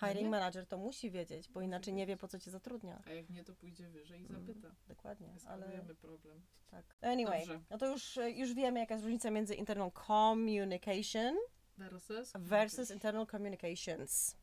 Hiring 0.00 0.22
nie? 0.22 0.28
manager 0.30 0.66
to 0.66 0.78
musi 0.78 1.10
wiedzieć, 1.10 1.48
bo 1.48 1.60
inaczej 1.60 1.94
nie 1.94 2.06
wie, 2.06 2.16
po 2.16 2.28
co 2.28 2.38
cię 2.38 2.50
zatrudnia. 2.50 3.02
A 3.06 3.10
jak 3.10 3.30
nie, 3.30 3.44
to 3.44 3.54
pójdzie 3.54 3.88
wyżej 3.88 4.22
i 4.22 4.26
Mm. 4.26 4.46
zapyta. 4.46 4.74
Dokładnie, 4.88 5.26
ale 5.26 5.36
Eskalujemy 5.36 5.94
problem. 5.94 6.42
tak. 6.70 6.84
Anyway, 7.00 7.38
Dobrze. 7.40 7.60
no 7.70 7.78
to 7.78 7.86
już, 7.86 8.18
już 8.34 8.54
wiemy, 8.54 8.80
jaka 8.80 8.94
jest 8.94 9.04
różnica 9.04 9.30
między 9.30 9.54
internal 9.54 9.90
communication 10.06 11.36
Versus? 11.78 12.32
versus 12.34 12.90
internal 12.90 13.26
communications. 13.26 14.36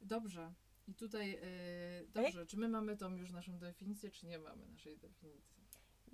Dobrze. 0.00 0.52
I 0.88 0.94
tutaj, 0.94 1.30
yy, 1.30 2.08
dobrze, 2.08 2.46
czy 2.46 2.56
my 2.56 2.68
mamy 2.68 2.96
tą 2.96 3.14
już 3.16 3.30
naszą 3.30 3.58
definicję, 3.58 4.10
czy 4.10 4.26
nie 4.26 4.38
mamy 4.38 4.66
naszej 4.66 4.98
definicji? 4.98 5.60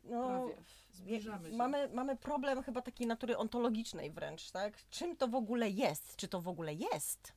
No. 0.04 0.48
Zbliżamy 0.92 1.50
się. 1.50 1.56
Mamy, 1.56 1.88
mamy 1.88 2.16
problem 2.16 2.62
chyba 2.62 2.82
takiej 2.82 3.06
natury 3.06 3.36
ontologicznej 3.36 4.10
wręcz, 4.10 4.50
tak? 4.50 4.88
Czym 4.90 5.16
to 5.16 5.28
w 5.28 5.34
ogóle 5.34 5.70
jest? 5.70 6.16
Czy 6.16 6.28
to 6.28 6.40
w 6.40 6.48
ogóle 6.48 6.74
jest? 6.74 7.32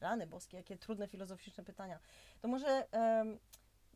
Rany 0.00 0.26
boskie, 0.26 0.56
jakie 0.56 0.76
trudne 0.76 1.08
filozoficzne 1.08 1.64
pytania. 1.64 1.98
To 2.40 2.48
może 2.48 2.92
em, 2.92 3.38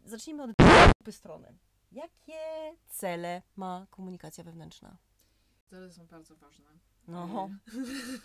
zacznijmy 0.04 0.42
od 0.42 0.50
grupy 0.94 1.12
strony. 1.12 1.54
Jakie 1.92 2.72
cele 2.88 3.42
ma 3.56 3.86
komunikacja 3.90 4.44
wewnętrzna? 4.44 4.96
Cele 5.66 5.92
są 5.92 6.06
bardzo 6.06 6.36
ważne. 6.36 6.70
No, 7.08 7.50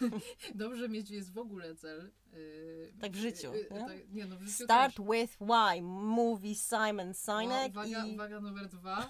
Yy, 0.02 0.10
Dobrze 0.56 0.90
mieć 0.90 1.10
jest 1.10 1.34
w 1.34 1.38
ogóle 1.38 1.76
cel. 1.76 2.12
yy, 2.34 2.94
Tak 3.02 3.12
w 3.12 3.16
życiu, 3.16 3.54
yy, 3.54 3.68
nie? 3.72 3.80
tak, 3.80 4.10
nie 4.12 4.26
no, 4.26 4.38
w 4.38 4.42
życiu 4.44 4.64
start 4.64 4.96
też. 4.96 5.06
with 5.06 5.38
why. 5.42 5.82
Mówi 5.82 6.56
Simon 6.56 7.14
Sinek 7.14 7.72
Uwaga, 7.72 8.06
i... 8.06 8.14
uwaga 8.14 8.40
numer 8.42 8.68
dwa. 8.68 9.10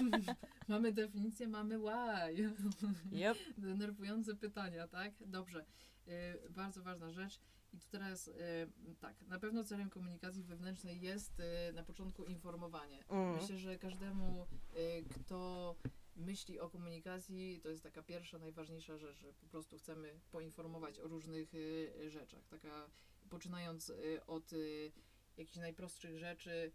mamy 0.68 0.92
definicję, 0.92 1.48
mamy 1.48 1.78
why. 1.78 2.50
Yep. 3.12 3.38
Denerwujące 3.58 4.34
pytania, 4.34 4.88
tak? 4.88 5.12
Dobrze. 5.26 5.64
Yy, 6.06 6.14
bardzo 6.50 6.82
ważna 6.82 7.10
rzecz. 7.10 7.40
I 7.72 7.78
tu 7.78 7.88
teraz 7.90 8.26
yy, 8.26 8.34
tak, 9.00 9.22
na 9.22 9.38
pewno 9.38 9.64
celem 9.64 9.90
komunikacji 9.90 10.42
wewnętrznej 10.42 11.00
jest 11.00 11.38
yy, 11.38 11.72
na 11.72 11.82
początku 11.82 12.24
informowanie. 12.24 13.04
Mm. 13.08 13.36
Myślę, 13.36 13.58
że 13.58 13.78
każdemu, 13.78 14.46
yy, 14.74 15.04
kto 15.10 15.76
myśli 16.16 16.60
o 16.60 16.70
komunikacji, 16.70 17.60
to 17.62 17.68
jest 17.68 17.82
taka 17.82 18.02
pierwsza, 18.02 18.38
najważniejsza 18.38 18.98
rzecz, 18.98 19.16
że 19.16 19.32
po 19.32 19.46
prostu 19.46 19.78
chcemy 19.78 20.20
poinformować 20.30 21.00
o 21.00 21.08
różnych 21.08 21.52
rzeczach. 22.08 22.46
Taka, 22.48 22.90
poczynając 23.30 23.92
od 24.26 24.50
jakichś 25.36 25.56
najprostszych 25.56 26.18
rzeczy, 26.18 26.72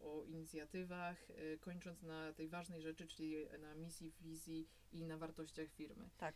o 0.00 0.24
inicjatywach, 0.24 1.28
kończąc 1.60 2.02
na 2.02 2.32
tej 2.32 2.48
ważnej 2.48 2.82
rzeczy, 2.82 3.06
czyli 3.06 3.36
na 3.60 3.74
misji, 3.74 4.12
wizji 4.20 4.68
i 4.92 5.04
na 5.04 5.18
wartościach 5.18 5.68
firmy. 5.68 6.10
Tak. 6.18 6.34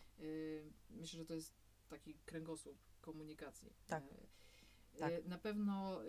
Myślę, 0.90 1.18
że 1.18 1.26
to 1.26 1.34
jest 1.34 1.54
taki 1.88 2.14
kręgosłup 2.14 2.78
komunikacji. 3.02 3.72
Tak. 3.86 4.04
Yy, 4.04 4.98
Tak. 4.98 5.12
yy, 5.12 5.28
Na 5.28 5.38
pewno 5.38 6.00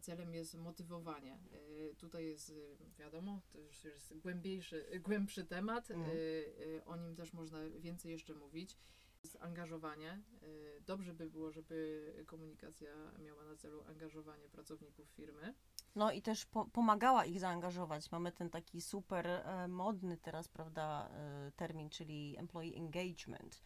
celem 0.00 0.34
jest 0.34 0.54
motywowanie. 0.54 1.38
Yy, 1.78 1.94
tutaj 1.98 2.26
jest, 2.26 2.50
yy, 2.50 2.76
wiadomo, 2.98 3.40
to 3.52 3.58
już 3.58 3.84
jest 3.84 4.18
głębiejszy, 4.18 5.00
głębszy 5.04 5.44
temat. 5.44 5.88
Yy, 5.90 6.82
o 6.84 6.96
nim 6.96 7.16
też 7.16 7.32
można 7.32 7.58
więcej 7.78 8.12
jeszcze 8.12 8.34
mówić. 8.34 8.78
Jest 9.22 9.36
angażowanie. 9.40 10.22
Yy, 10.42 10.80
Dobrze 10.86 11.14
by 11.14 11.30
było, 11.30 11.50
żeby 11.50 12.12
komunikacja 12.26 12.90
miała 13.18 13.44
na 13.44 13.56
celu 13.56 13.82
angażowanie 13.82 14.48
pracowników 14.48 15.08
firmy. 15.08 15.54
No 15.94 16.12
i 16.12 16.22
też 16.22 16.46
po, 16.46 16.64
pomagała 16.64 17.24
ich 17.24 17.40
zaangażować. 17.40 18.12
Mamy 18.12 18.32
ten 18.32 18.50
taki 18.50 18.80
super 18.80 19.26
e, 19.26 19.68
modny 19.68 20.16
teraz, 20.16 20.48
prawda, 20.48 21.08
e, 21.08 21.52
termin, 21.56 21.90
czyli 21.90 22.36
employee 22.38 22.76
engagement, 22.76 23.62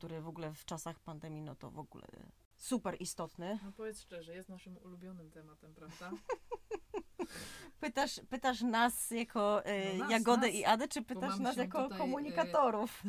który 0.00 0.20
w 0.20 0.28
ogóle 0.28 0.54
w 0.54 0.64
czasach 0.64 1.00
pandemii, 1.00 1.42
no 1.42 1.54
to 1.54 1.70
w 1.70 1.78
ogóle 1.78 2.06
super 2.56 2.96
istotny. 3.00 3.58
No 3.64 3.72
powiedz 3.72 4.00
szczerze, 4.00 4.34
jest 4.34 4.48
naszym 4.48 4.76
ulubionym 4.76 5.30
tematem, 5.30 5.74
prawda? 5.74 6.10
Pytasz, 7.80 8.20
pytasz 8.30 8.60
nas 8.60 9.10
jako 9.10 9.64
e, 9.64 9.92
No 9.94 9.98
nas, 9.98 10.10
Jagodę 10.10 10.46
nas, 10.46 10.56
i 10.56 10.64
Adę, 10.64 10.88
czy 10.88 11.02
pytasz 11.02 11.38
nas 11.38 11.56
jako 11.56 11.82
tutaj, 11.82 11.98
e, 11.98 12.00
komunikatorów? 12.00 13.02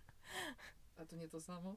A 0.98 1.04
to 1.06 1.16
nie 1.16 1.28
to 1.28 1.40
samo? 1.40 1.76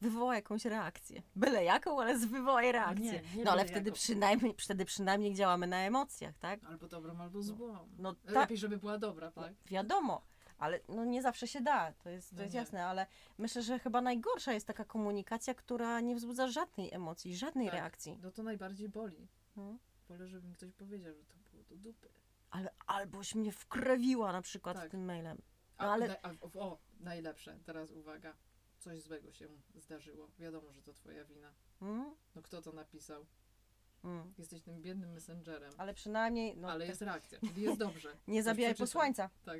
Wywoła 0.00 0.34
jakąś 0.34 0.64
reakcję. 0.64 1.22
Byle 1.36 1.64
jaką, 1.64 2.00
ale 2.00 2.18
wywołaj 2.18 2.72
reakcję. 2.72 3.12
nie, 3.12 3.36
nie 3.36 3.44
no 3.44 3.50
ale 3.50 3.64
wtedy 3.64 3.92
przynajmniej, 3.92 4.54
wtedy 4.58 4.84
przynajmniej 4.84 5.34
działamy 5.34 5.66
na 5.66 5.76
emocjach, 5.76 6.38
tak? 6.38 6.64
Albo 6.64 6.88
dobrą, 6.88 7.20
albo 7.20 7.42
złą. 7.42 7.88
No 7.98 8.14
tak, 8.14 8.34
Lepiej, 8.34 8.58
żeby 8.58 8.78
była 8.78 8.98
dobra, 8.98 9.30
tak? 9.30 9.52
Wiadomo, 9.66 10.26
ale 10.58 10.80
no 10.88 11.04
nie 11.04 11.22
zawsze 11.22 11.48
się 11.48 11.60
da, 11.60 11.92
to 11.92 12.08
jest, 12.10 12.30
to 12.30 12.36
No 12.36 12.42
jest 12.42 12.54
nie. 12.54 12.60
jasne, 12.60 12.86
ale 12.86 13.06
myślę, 13.38 13.62
że 13.62 13.78
chyba 13.78 14.00
najgorsza 14.00 14.52
jest 14.52 14.66
taka 14.66 14.84
komunikacja, 14.84 15.54
która 15.54 16.00
nie 16.00 16.14
wzbudza 16.16 16.48
żadnej 16.48 16.92
emocji, 16.94 17.36
żadnej 17.36 17.66
Tak. 17.66 17.74
reakcji. 17.74 18.18
No 18.22 18.30
to 18.30 18.42
najbardziej 18.42 18.88
boli. 18.88 19.28
No. 19.56 19.78
Wolę, 20.08 20.26
żeby 20.26 20.48
mi 20.48 20.54
ktoś 20.54 20.72
powiedział, 20.72 21.14
że 21.14 21.24
to 21.24 21.34
było 21.50 21.62
do 21.64 21.76
dupy. 21.76 22.08
Ale 22.50 22.70
alboś 22.86 23.34
mnie 23.34 23.52
wkrewiła 23.52 24.32
na 24.32 24.42
przykład 24.42 24.76
Tak. 24.76 24.90
tym 24.90 25.04
mailem. 25.04 25.38
No 25.80 25.92
ale- 25.92 26.16
a, 26.22 26.30
o, 26.58 26.78
najlepsze, 27.00 27.58
teraz 27.64 27.90
uwaga. 27.90 28.34
Coś 28.78 29.00
złego 29.02 29.32
się 29.32 29.48
zdarzyło. 29.76 30.28
Wiadomo, 30.38 30.72
że 30.72 30.82
to 30.82 30.92
twoja 30.92 31.24
wina. 31.24 31.52
Mm? 31.82 32.14
No 32.34 32.42
kto 32.42 32.62
to 32.62 32.72
napisał? 32.72 33.26
Mm. 34.04 34.34
Jesteś 34.38 34.62
tym 34.62 34.82
biednym 34.82 35.12
messengerem. 35.12 35.72
Ale 35.78 35.94
przynajmniej, 35.94 36.56
no, 36.56 36.70
Ale 36.70 36.84
te- 36.84 36.88
jest 36.88 37.02
reakcja, 37.02 37.38
czyli 37.40 37.62
jest 37.62 37.78
dobrze. 37.78 38.08
nie 38.28 38.34
Ktoś 38.40 38.44
zabijaj 38.44 38.74
posłańca, 38.74 39.30
Tak, 39.44 39.58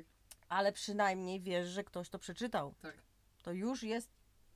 ale 0.49 0.71
przynajmniej 0.71 1.41
wiesz, 1.41 1.67
że 1.67 1.83
ktoś 1.83 2.09
to 2.09 2.19
przeczytał. 2.19 2.75
tak. 2.81 2.95
To 3.43 3.51
już 3.51 3.83
jest 3.83 4.11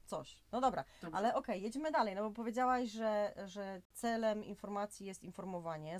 coś. 0.05 0.43
No 0.51 0.61
dobra, 0.61 0.83
Dobrze. 1.01 1.17
ale 1.17 1.35
okej, 1.35 1.61
jedziemy 1.61 1.91
dalej, 1.91 2.15
no 2.15 2.23
bo 2.23 2.31
powiedziałaś, 2.31 2.89
że, 2.89 3.33
że 3.45 3.81
celem 3.93 4.43
informacji 4.43 5.05
jest 5.05 5.23
informowanie. 5.23 5.99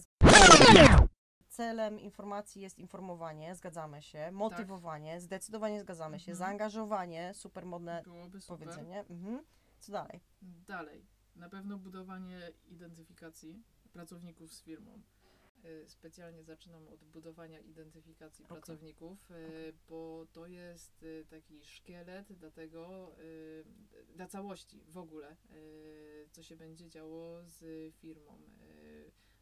Celem 1.50 2.00
informacji 2.00 2.62
jest 2.62 2.80
informowanie, 2.80 3.56
zgadzamy 3.56 4.02
się. 4.02 4.32
Motywowanie, 4.32 5.22
zdecydowanie 5.22 5.82
zgadzamy 5.82 6.20
się. 6.20 6.32
Mhm. 6.32 6.38
Zaangażowanie, 6.38 7.34
super 7.34 7.66
modne 7.66 8.04
Byłoby 8.04 8.42
super. 8.42 8.60
powiedzenie. 8.60 9.00
Mhm. 9.00 9.44
Co 9.80 9.92
dalej? 9.92 10.22
Dalej. 10.42 11.06
Na 11.36 11.50
pewno 11.50 11.78
budowanie 11.78 12.52
identyfikacji 12.68 13.64
pracowników 13.94 14.54
z 14.54 14.62
firmą. 14.62 15.02
Y, 15.66 15.90
Specjalnie 15.90 16.44
zaczynam 16.44 16.88
od 16.88 17.04
budowania 17.04 17.60
identyfikacji 17.60 18.46
Okej. 18.46 18.58
pracowników, 18.58 19.32
y, 19.32 19.34
Okej. 19.34 19.74
bo 19.90 20.26
to 20.32 20.48
jest 20.48 21.04
y, 21.04 21.26
taki 21.30 21.66
szkielet 21.66 22.34
dla 22.34 22.52
tego, 22.52 23.16
dla 24.16 24.28
całości 24.28 24.84
w 24.88 24.98
ogóle, 24.98 25.36
co 26.32 26.44
się 26.44 26.56
będzie 26.56 26.90
działo 26.90 27.44
z 27.46 27.96
firmą. 27.96 28.42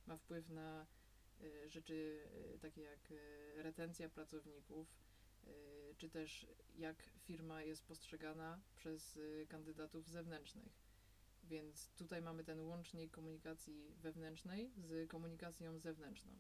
Ma 0.08 0.18
wpływ 0.18 0.50
na 0.50 0.88
rzeczy 1.68 2.28
takie 2.62 2.82
jak 2.82 3.14
retencja 3.56 4.10
pracowników, 4.10 4.88
czy 5.98 6.10
też 6.10 6.48
jak 6.76 7.04
firma 7.04 7.64
jest 7.64 7.86
postrzegana 7.86 8.62
przez 8.76 9.20
kandydatów 9.48 10.08
zewnętrznych. 10.08 10.87
Więc 11.48 11.90
tutaj 11.90 12.22
mamy 12.22 12.44
ten 12.44 12.60
łącznik 12.62 13.12
komunikacji 13.12 13.96
wewnętrznej 14.02 14.72
z 14.78 15.10
komunikacją 15.10 15.80
zewnętrzną. 15.80 16.32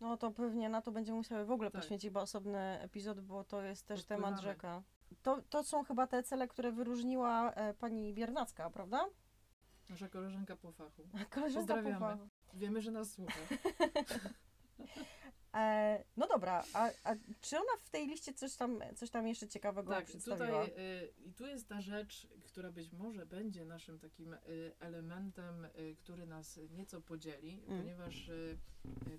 No 0.00 0.16
to 0.16 0.30
pewnie 0.30 0.68
na 0.68 0.82
to 0.82 0.92
będziemy 0.92 1.16
musiały 1.18 1.44
w 1.44 1.50
ogóle 1.50 1.70
Tak. 1.70 1.80
poświęcić 1.82 2.08
chyba 2.08 2.20
osobny 2.20 2.80
epizod, 2.80 3.20
bo 3.20 3.44
to 3.44 3.62
jest 3.62 3.86
też 3.86 4.04
temat 4.04 4.30
Odpływamy. 4.34 4.54
rzeka. 4.54 4.82
To, 5.22 5.42
to 5.50 5.64
są 5.64 5.84
chyba 5.84 6.06
te 6.06 6.22
cele, 6.22 6.48
które 6.48 6.72
wyróżniła 6.72 7.52
e, 7.52 7.74
pani 7.74 8.14
Biernacka, 8.14 8.70
prawda? 8.70 9.06
Nasza 9.90 10.08
koleżanka 10.08 10.56
po 10.56 10.72
fachu. 10.72 11.02
Koleżanka 11.30 11.74
Pozdrawiamy. 11.74 11.94
Pufa. 11.94 12.18
Wiemy, 12.54 12.80
że 12.80 12.90
nas 12.90 13.10
słucha. 13.12 13.38
E, 15.54 16.04
no 16.16 16.26
dobra, 16.26 16.64
a, 16.74 16.90
a 17.04 17.14
czy 17.40 17.56
ona 17.56 17.72
w 17.82 17.90
tej 17.90 18.06
liście 18.06 18.34
coś 18.34 18.56
tam, 18.56 18.78
coś 18.96 19.10
tam 19.10 19.28
jeszcze 19.28 19.48
ciekawego 19.48 19.92
Tak, 19.92 20.04
przedstawiła? 20.04 20.64
tutaj 20.66 20.84
y, 20.84 21.12
i 21.24 21.32
tu 21.32 21.46
jest 21.46 21.68
ta 21.68 21.80
rzecz, 21.80 22.26
która 22.44 22.70
być 22.70 22.92
może 22.92 23.26
będzie 23.26 23.64
naszym 23.64 23.98
takim 23.98 24.34
y, 24.34 24.38
elementem, 24.80 25.64
y, 25.64 25.96
który 25.96 26.26
nas 26.26 26.60
nieco 26.70 27.00
podzieli, 27.00 27.62
Mm. 27.66 27.80
ponieważ 27.80 28.30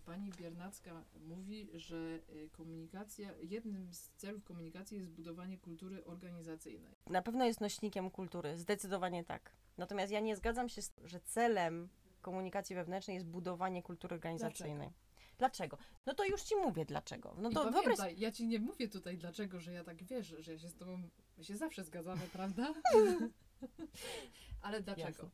pani 0.06 0.32
Biernacka 0.32 1.04
mówi, 1.28 1.70
że 1.74 2.20
komunikacja, 2.52 3.30
jednym 3.42 3.94
z 3.94 4.10
celów 4.18 4.44
komunikacji 4.44 4.98
jest 4.98 5.10
budowanie 5.10 5.58
kultury 5.58 6.06
organizacyjnej. 6.06 6.96
Na 7.08 7.22
pewno 7.22 7.46
jest 7.46 7.62
nośnikiem 7.62 8.12
kultury, 8.12 8.58
zdecydowanie 8.58 9.24
tak. 9.24 9.52
Natomiast 9.78 10.12
ja 10.12 10.20
nie 10.20 10.36
zgadzam 10.36 10.70
się, 10.70 10.82
z 10.82 10.90
tym, 10.90 11.08
że 11.08 11.20
celem 11.20 11.90
komunikacji 12.22 12.76
wewnętrznej 12.76 13.16
jest 13.16 13.28
budowanie 13.28 13.84
kultury 13.84 14.16
organizacyjnej. 14.16 14.78
Dlaczego? 14.78 15.04
No 16.06 16.14
to 16.14 16.26
już 16.26 16.42
ci 16.44 16.56
mówię 16.56 16.86
dlaczego. 16.86 17.36
No 17.38 17.50
I 17.50 17.54
to 17.54 17.60
pamiętaj, 17.60 17.84
wyobraź 17.86 18.14
ja 18.20 18.32
ci 18.32 18.48
nie 18.48 18.60
mówię 18.60 18.88
tutaj 18.88 19.18
dlaczego, 19.18 19.60
że 19.60 19.74
ja 19.74 19.84
tak 19.84 20.04
wiesz, 20.04 20.28
że 20.40 20.52
ja 20.54 20.60
się 20.60 20.70
z 20.70 20.76
tobą, 20.76 21.10
my 21.38 21.44
się 21.44 21.58
zawsze 21.58 21.84
zgadzamy, 21.84 22.22
prawda? 22.34 22.74
Ale 24.62 24.82
dlaczego? 24.82 25.08
Jasne. 25.08 25.30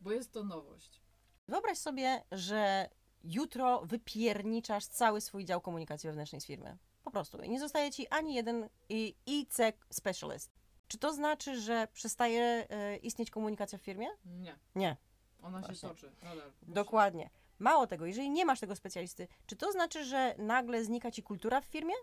Bo 0.00 0.12
jest 0.12 0.32
to 0.32 0.44
nowość. 0.44 1.00
Wyobraź 1.48 1.78
sobie, 1.78 2.22
że 2.32 2.88
jutro 3.24 3.80
wypierniczasz 3.86 4.86
cały 4.86 5.20
swój 5.20 5.44
dział 5.44 5.60
komunikacji 5.60 6.06
wewnętrznej 6.08 6.40
z 6.40 6.46
firmy. 6.46 6.78
Po 7.04 7.10
prostu. 7.10 7.42
I 7.42 7.48
Nie 7.48 7.60
zostaje 7.60 7.90
ci 7.90 8.08
ani 8.08 8.34
jeden 8.34 8.68
i- 8.88 9.14
IC 9.26 9.56
specialist. 9.90 10.50
Czy 10.88 10.98
to 10.98 11.12
znaczy, 11.12 11.60
że 11.60 11.88
przestaje 11.92 12.42
e, 12.70 12.96
istnieć 12.96 13.30
komunikacja 13.30 13.78
w 13.78 13.82
firmie? 13.82 14.06
Nie. 14.24 14.56
Nie. 14.74 14.96
Ona 15.42 15.58
Właśnie. 15.58 15.76
się 15.76 15.88
toczy 15.88 16.12
nadal. 16.22 16.52
Dokładnie. 16.62 17.30
Mało 17.58 17.86
tego, 17.86 18.06
jeżeli 18.06 18.30
nie 18.30 18.44
masz 18.44 18.60
tego 18.60 18.76
specjalisty, 18.76 19.28
czy 19.46 19.56
to 19.56 19.72
znaczy, 19.72 20.04
że 20.04 20.34
nagle 20.38 20.84
znika 20.84 21.10
ci 21.10 21.22
kultura 21.22 21.60
w 21.60 21.64
firmie? 21.64 21.94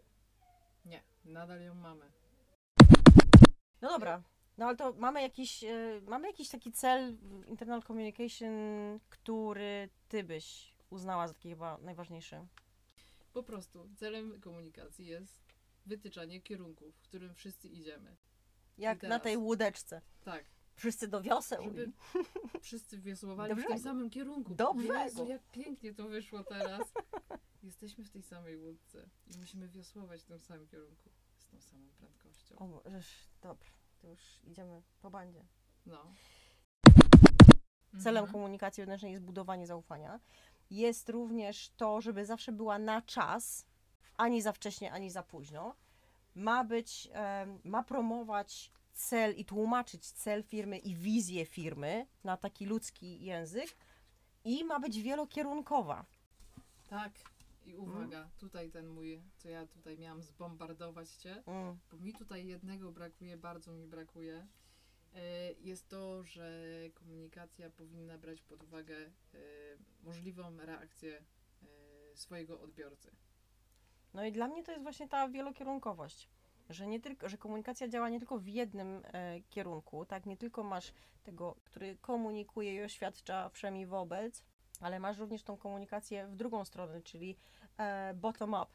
Nie, 0.86 1.04
nadal 1.26 1.62
ją 1.62 1.76
mamy. 1.76 2.12
No 3.82 3.90
dobra. 3.90 4.24
No 4.58 4.66
ale 4.66 4.78
to 4.78 4.94
mamy 4.94 5.22
jakiś, 5.22 5.64
e, 5.64 6.02
mamy 6.08 6.28
jakiś 6.28 6.50
taki 6.50 6.72
cel 6.72 7.16
w 7.16 7.48
internal 7.48 7.84
communication, 7.84 8.54
który 9.10 9.90
ty 10.10 10.24
byś 10.24 10.76
uznała 10.90 11.28
za 11.28 11.34
taki 11.34 11.50
chyba 11.50 11.78
najważniejszy. 11.78 12.48
Po 13.34 13.44
prostu 13.44 13.90
celem 13.96 14.42
komunikacji 14.42 15.06
jest 15.06 15.46
wytyczanie 15.86 16.42
kierunków, 16.42 16.96
w 16.96 17.02
którym 17.02 17.36
wszyscy 17.36 17.68
idziemy. 17.70 18.16
Jak 18.78 19.04
na 19.04 19.20
tej 19.20 19.38
łódeczce. 19.38 20.02
Tak, 20.24 20.46
Wszyscy 20.76 21.08
do 21.08 21.22
wioseł. 21.22 21.64
żeby 21.64 21.92
wszyscy 22.62 22.98
wiosłowali 22.98 23.56
Do 23.56 23.62
w 23.62 23.66
tym 23.66 23.80
samym 23.80 24.10
kierunku. 24.10 24.56
Do 24.56 24.74
brzegu. 24.74 24.94
Jezu, 24.94 25.26
jak 25.26 25.42
pięknie 25.52 25.94
to 25.94 26.08
wyszło 26.08 26.44
teraz. 26.44 26.94
Jesteśmy 27.64 28.04
w 28.04 28.10
tej 28.10 28.24
samej 28.24 28.58
łódce 28.58 29.10
i 29.28 29.38
musimy 29.38 29.68
wiosłować 29.70 30.22
w 30.22 30.26
tym 30.26 30.40
samym 30.40 30.68
kierunku, 30.68 31.10
z 31.38 31.48
tą 31.48 31.62
samą 31.62 31.90
prędkością. 31.98 32.56
O, 32.58 32.82
żeż, 32.90 33.08
dobra, 33.42 33.68
to 34.02 34.08
już 34.08 34.22
idziemy 34.44 34.82
po 35.02 35.10
bandzie. 35.10 35.46
No. 35.86 36.14
Celem 38.04 38.24
Mhm. 38.24 38.32
komunikacji 38.32 38.82
wewnętrznej 38.82 39.12
jest 39.12 39.24
budowanie 39.24 39.68
zaufania. 39.68 40.20
Jest 40.70 41.10
również 41.10 41.70
to, 41.78 42.02
żeby 42.02 42.26
zawsze 42.26 42.52
była 42.52 42.80
na 42.80 43.02
czas, 43.02 43.66
ani 44.18 44.42
za 44.42 44.52
wcześnie, 44.52 44.92
ani 44.92 45.10
za 45.12 45.24
późno. 45.24 45.76
Ma 46.36 46.64
być, 46.64 47.10
ma 47.64 47.84
promować 47.84 48.72
cel 48.96 49.36
i 49.36 49.46
tłumaczyć 49.46 50.12
cel 50.12 50.44
firmy 50.44 50.78
i 50.78 50.96
wizję 50.96 51.46
firmy 51.46 52.06
na 52.24 52.38
taki 52.38 52.66
ludzki 52.66 53.26
język 53.26 53.78
i 54.44 54.64
ma 54.64 54.80
być 54.80 55.02
wielokierunkowa. 55.02 56.06
Tak. 56.90 57.12
I 57.66 57.74
Mhm. 57.74 57.90
uwaga, 57.92 58.30
tutaj 58.38 58.72
ten 58.72 58.88
mój, 58.88 59.22
co 59.38 59.50
ja 59.50 59.68
tutaj 59.68 59.98
miałam 59.98 60.22
zbombardować 60.24 61.10
cię, 61.10 61.44
Mm. 61.46 61.78
bo 61.92 61.98
mi 61.98 62.14
tutaj 62.14 62.48
jednego 62.48 62.92
brakuje, 62.92 63.38
bardzo 63.38 63.72
mi 63.72 63.88
brakuje. 63.88 64.48
E, 65.16 65.54
Jest 65.54 65.88
to, 65.90 66.24
że 66.24 66.62
komunikacja 66.94 67.70
powinna 67.70 68.18
brać 68.18 68.42
pod 68.42 68.64
uwagę 68.64 68.98
e, 68.98 69.10
możliwą 70.04 70.58
reakcję 70.58 71.18
e, 71.64 72.18
swojego 72.18 72.62
odbiorcy. 72.62 73.12
No 74.14 74.26
i 74.26 74.32
dla 74.32 74.48
mnie 74.48 74.64
to 74.64 74.72
jest 74.72 74.84
właśnie 74.84 75.08
ta 75.08 75.30
wielokierunkowość, 75.30 76.30
że 76.70 76.88
nie 76.88 77.00
tylko, 77.00 77.30
że 77.30 77.38
komunikacja 77.38 77.88
działa 77.88 78.10
nie 78.10 78.20
tylko 78.20 78.40
w 78.40 78.48
jednym 78.48 79.02
e, 79.06 79.42
kierunku, 79.50 80.06
tak, 80.06 80.26
nie 80.26 80.38
tylko 80.38 80.64
masz 80.64 80.94
tego, 81.24 81.56
który 81.64 81.98
komunikuje 81.98 82.76
i 82.76 82.82
oświadcza 82.84 83.50
wszemi 83.50 83.86
wobec, 83.86 84.44
ale 84.80 85.00
masz 85.00 85.18
również 85.18 85.44
tą 85.44 85.58
komunikację 85.58 86.28
w 86.28 86.36
drugą 86.36 86.66
stronę, 86.66 87.02
czyli 87.02 87.38
e, 87.78 88.14
bottom 88.14 88.50
up, 88.54 88.68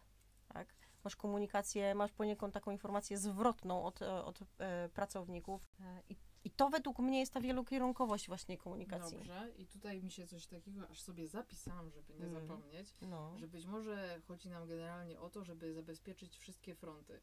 tak. 0.48 0.74
Masz 1.04 1.16
komunikację, 1.16 1.94
masz 1.94 2.12
poniekąd 2.12 2.54
taką 2.54 2.70
informację 2.70 3.18
zwrotną 3.18 3.84
od, 3.84 4.02
e, 4.02 4.24
od 4.24 4.38
e, 4.58 4.88
pracowników 4.88 5.66
e, 5.80 6.02
i, 6.08 6.16
i 6.44 6.50
to 6.50 6.68
według 6.70 6.98
mnie 6.98 7.20
jest 7.20 7.32
ta 7.32 7.40
wielokierunkowość 7.40 8.28
właśnie 8.28 8.58
komunikacji. 8.58 9.16
Dobrze, 9.16 9.50
i 9.58 9.66
tutaj 9.66 10.02
mi 10.02 10.10
się 10.10 10.26
coś 10.26 10.46
takiego 10.46 10.88
aż 10.88 11.00
sobie 11.00 11.28
zapisałam, 11.28 11.90
żeby 11.90 12.14
nie 12.14 12.26
Mm. 12.26 12.40
zapomnieć, 12.40 12.94
No. 13.02 13.38
że 13.38 13.48
być 13.48 13.66
może 13.66 14.20
chodzi 14.28 14.48
nam 14.50 14.68
generalnie 14.68 15.20
o 15.20 15.30
to, 15.30 15.44
żeby 15.44 15.74
zabezpieczyć 15.74 16.38
wszystkie 16.38 16.74
fronty. 16.74 17.20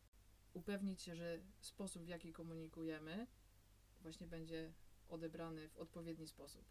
Upewnić 0.58 1.02
się, 1.02 1.16
że 1.16 1.40
sposób, 1.62 2.04
w 2.04 2.08
jaki 2.08 2.34
komunikujemy, 2.34 3.28
właśnie 4.02 4.28
będzie 4.28 4.74
odebrany 5.10 5.70
w 5.70 5.78
odpowiedni 5.78 6.28
sposób. 6.28 6.66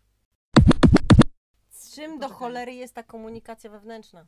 Z 1.68 1.94
czym 1.94 2.10
do 2.10 2.16
Poczekaj. 2.16 2.38
cholery 2.38 2.74
jest 2.74 2.94
ta 2.94 3.02
komunikacja 3.02 3.70
wewnętrzna? 3.70 4.26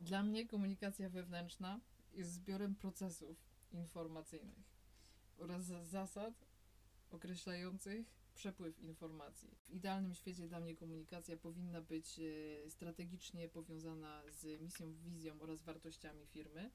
Dla 0.00 0.22
mnie 0.22 0.46
komunikacja 0.46 1.08
wewnętrzna 1.08 1.80
jest 2.12 2.32
zbiorem 2.32 2.74
procesów 2.74 3.36
informacyjnych 3.72 4.64
oraz 5.38 5.64
zasad 5.82 6.34
określających 7.10 8.06
przepływ 8.34 8.78
informacji. 8.78 9.50
W 9.68 9.70
idealnym 9.74 10.14
świecie 10.14 10.48
dla 10.48 10.60
mnie 10.60 10.76
komunikacja 10.76 11.36
powinna 11.36 11.80
być 11.80 12.20
e, 12.20 12.70
strategicznie 12.70 13.48
powiązana 13.48 14.22
z 14.30 14.60
misją, 14.60 14.94
wizją 14.94 15.40
oraz 15.40 15.62
wartościami 15.62 16.26
firmy. 16.26 16.70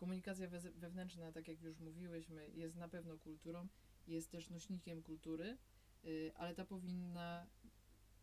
Komunikacja 0.00 0.48
we- 0.48 0.60
wewnętrzna, 0.72 1.32
tak 1.32 1.48
jak 1.48 1.62
już 1.62 1.78
mówiłyśmy, 1.80 2.48
jest 2.48 2.76
na 2.76 2.88
pewno 2.88 3.18
kulturą, 3.18 3.68
jest 4.06 4.30
też 4.30 4.50
nośnikiem 4.50 5.02
kultury, 5.02 5.58
y, 6.04 6.32
ale 6.34 6.54
ta 6.54 6.64
powinna, 6.64 7.46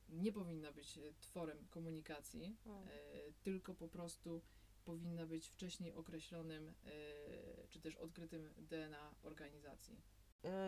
nie 0.09 0.31
powinna 0.31 0.71
być 0.71 0.97
e, 0.97 1.01
tworem 1.19 1.67
komunikacji, 1.69 2.57
Mm. 2.65 2.83
e, 2.83 2.89
tylko 3.43 3.73
po 3.75 3.87
prostu 3.87 4.41
powinna 4.85 5.25
być 5.25 5.47
wcześniej 5.49 5.93
określonym 5.93 6.67
e, 6.69 7.67
czy 7.69 7.79
też 7.81 7.95
odkrytym 7.95 8.53
DNA 8.57 9.15
organizacji. 9.23 10.01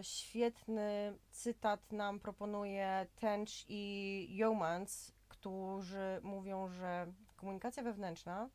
Świetny 0.01 1.17
cytat 1.31 1.91
nam 1.91 2.19
proponuje 2.19 3.07
Tench 3.15 3.49
i 3.69 4.27
Yeomans, 4.31 5.11
którzy 5.27 6.19
mówią, 6.23 6.67
że 6.69 7.13
komunikacja 7.35 7.83
wewnętrzna 7.83 8.49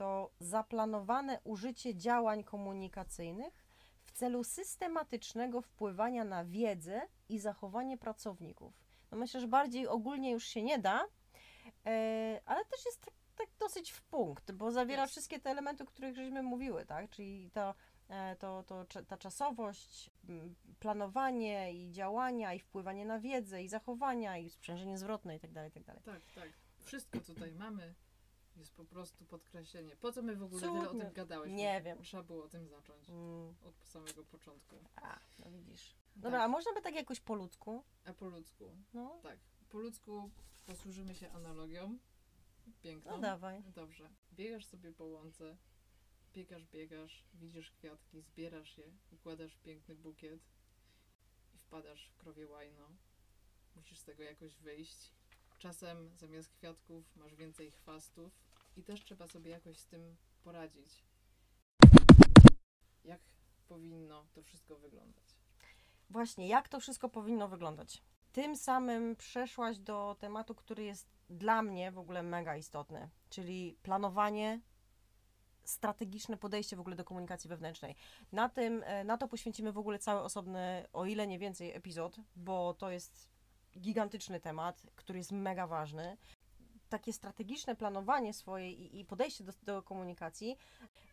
to 0.00 0.30
zaplanowane 0.40 1.40
użycie 1.44 1.94
działań 1.94 2.44
komunikacyjnych 2.44 3.64
w 4.02 4.12
celu 4.12 4.44
systematycznego 4.44 5.60
wpływania 5.62 6.24
na 6.24 6.44
wiedzę 6.44 7.02
i 7.28 7.38
zachowanie 7.38 7.98
pracowników. 7.98 8.72
No 9.10 9.18
myślę, 9.18 9.40
że 9.40 9.48
bardziej 9.48 9.86
ogólnie 9.88 10.30
już 10.30 10.44
się 10.44 10.62
nie 10.62 10.78
da, 10.78 11.04
e, 11.86 12.40
ale 12.46 12.64
też 12.64 12.84
jest 12.84 13.00
tak, 13.00 13.14
tak 13.36 13.48
dosyć 13.58 13.90
w 13.90 14.02
punkt, 14.02 14.52
bo 14.52 14.70
zawiera 14.70 15.02
Jest. 15.02 15.12
wszystkie 15.12 15.40
te 15.40 15.50
elementy, 15.50 15.84
o 15.84 15.86
których 15.86 16.14
żeśmy 16.14 16.42
mówiły, 16.42 16.86
tak? 16.86 17.10
Czyli 17.10 17.50
to 17.50 17.74
e, 18.08 18.36
to, 18.36 18.62
to 18.62 18.84
ta 19.08 19.16
czasowość, 19.16 20.10
planowanie 20.78 21.72
i 21.72 21.90
działania, 21.90 22.54
i 22.54 22.58
wpływanie 22.58 23.04
na 23.04 23.18
wiedzę, 23.18 23.62
i 23.62 23.68
zachowania, 23.68 24.38
i 24.38 24.50
sprzężenie 24.50 24.98
zwrotne 24.98 25.36
i 25.36 25.40
tak 25.40 25.52
dalej, 25.52 25.70
i 25.70 25.72
tak 25.72 25.84
dalej. 25.84 26.02
Tak, 26.02 26.20
tak. 26.34 26.48
Wszystko 26.84 27.20
tutaj 27.20 27.52
mamy. 27.52 27.94
Jest 28.60 28.74
po 28.74 28.84
prostu 28.84 29.24
podkreślenie. 29.24 29.96
Po 29.96 30.12
co 30.12 30.22
my 30.22 30.36
w 30.36 30.42
ogóle 30.42 30.60
tyle 30.60 30.90
o 30.90 30.94
tym 30.94 31.12
gadałeś? 31.12 31.52
Nie 31.52 31.82
wiem. 31.82 32.02
Trzeba 32.02 32.22
było 32.22 32.44
o 32.44 32.48
tym 32.48 32.68
zacząć. 32.68 33.10
Mm, 33.10 33.54
Od 33.62 33.84
samego 33.84 34.24
początku. 34.24 34.76
a, 34.96 35.20
no 35.38 35.50
widzisz. 35.50 35.94
Dobra, 36.16 36.44
a 36.44 36.48
można 36.48 36.72
by 36.74 36.82
tak 36.82 36.94
jakoś 36.94 37.20
po 37.20 37.34
ludzku? 37.34 37.84
A 38.04 38.12
po 38.12 38.28
ludzku? 38.28 38.64
No, 38.94 39.20
Tak. 39.22 39.38
Po 39.70 39.78
ludzku 39.78 40.30
posłużymy 40.66 41.14
się 41.14 41.30
analogią. 41.32 41.98
Piękną. 42.82 43.10
no 43.12 43.18
dawaj. 43.18 43.62
Dobrze. 43.74 44.10
Biegasz 44.32 44.66
sobie 44.66 44.92
po 44.92 45.04
łące, 45.04 45.56
biegasz, 46.34 46.66
biegasz, 46.66 47.24
widzisz 47.34 47.70
kwiatki, 47.70 48.20
zbierasz 48.20 48.78
je, 48.78 48.92
układasz 49.12 49.54
w 49.54 49.60
piękny 49.60 49.94
bukiet 49.94 50.40
i 51.54 51.58
wpadasz 51.58 52.08
w 52.08 52.16
krowie 52.16 52.46
łajno. 52.48 52.88
Musisz 53.76 53.98
z 53.98 54.04
tego 54.04 54.22
jakoś 54.22 54.56
wyjść. 54.56 55.12
Czasem 55.58 56.10
zamiast 56.16 56.48
kwiatków 56.52 57.16
masz 57.16 57.34
więcej 57.34 57.70
chwastów 57.70 58.49
i 58.76 58.82
też 58.82 59.04
trzeba 59.04 59.26
sobie 59.26 59.50
jakoś 59.50 59.78
z 59.78 59.86
tym 59.86 60.16
poradzić. 60.42 61.04
Jak 63.04 63.20
powinno 63.68 64.26
to 64.32 64.42
wszystko 64.42 64.76
wyglądać? 64.78 65.24
Właśnie, 66.10 66.48
jak 66.48 66.68
to 66.68 66.80
wszystko 66.80 67.08
powinno 67.08 67.48
wyglądać? 67.48 68.02
Tym 68.32 68.56
samym 68.56 69.16
przeszłaś 69.16 69.78
do 69.78 70.16
tematu, 70.20 70.54
który 70.54 70.84
jest 70.84 71.08
dla 71.30 71.62
mnie 71.62 71.92
w 71.92 71.98
ogóle 71.98 72.22
mega 72.22 72.56
istotny, 72.56 73.10
czyli 73.30 73.76
planowanie, 73.82 74.60
strategiczne 75.64 76.36
podejście 76.36 76.76
w 76.76 76.80
ogóle 76.80 76.96
do 76.96 77.04
komunikacji 77.04 77.48
wewnętrznej. 77.48 77.94
Na 78.32 78.48
tym, 78.48 78.82
e, 78.86 79.04
na 79.04 79.18
to 79.18 79.28
poświęcimy 79.28 79.72
w 79.72 79.78
ogóle 79.78 79.98
cały 79.98 80.20
osobny, 80.20 80.86
o 80.92 81.06
ile 81.06 81.26
nie 81.26 81.38
więcej, 81.38 81.72
epizod, 81.72 82.16
bo 82.36 82.74
to 82.74 82.90
jest 82.90 83.28
gigantyczny 83.78 84.40
temat, 84.40 84.82
który 84.96 85.18
jest 85.18 85.32
mega 85.32 85.66
ważny. 85.66 86.16
Takie 86.90 87.12
strategiczne 87.12 87.76
planowanie 87.76 88.34
swojej 88.34 88.80
i, 88.80 89.00
i 89.00 89.04
podejście 89.04 89.44
do, 89.44 89.52
do 89.62 89.82
komunikacji 89.82 90.56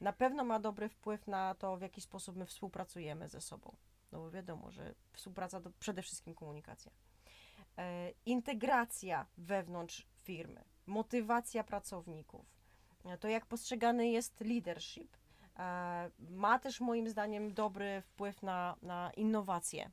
na 0.02 0.14
pewno 0.14 0.44
ma 0.44 0.60
dobry 0.60 0.90
wpływ 0.90 1.28
na 1.28 1.56
to, 1.56 1.78
w 1.78 1.82
jaki 1.82 2.02
sposób 2.02 2.36
my 2.36 2.46
współpracujemy 2.46 3.30
ze 3.30 3.42
sobą. 3.42 3.76
No 4.12 4.20
bo 4.20 4.32
wiadomo, 4.32 4.72
że 4.72 4.96
współpraca 5.14 5.62
to 5.62 5.72
przede 5.80 6.02
wszystkim 6.02 6.34
komunikacja. 6.34 6.92
E, 7.78 8.12
integracja 8.26 9.26
wewnątrz 9.38 10.08
firmy, 10.24 10.64
motywacja 10.86 11.64
pracowników, 11.64 12.46
e, 13.06 13.18
to 13.18 13.28
jak 13.28 13.46
postrzegany 13.46 14.10
jest 14.10 14.42
leadership, 14.42 15.18
e, 15.60 16.12
ma 16.30 16.60
też 16.60 16.80
moim 16.80 17.10
zdaniem 17.10 17.54
dobry 17.54 18.02
wpływ 18.02 18.44
na, 18.44 18.76
na 18.82 19.12
innowacje. 19.18 19.92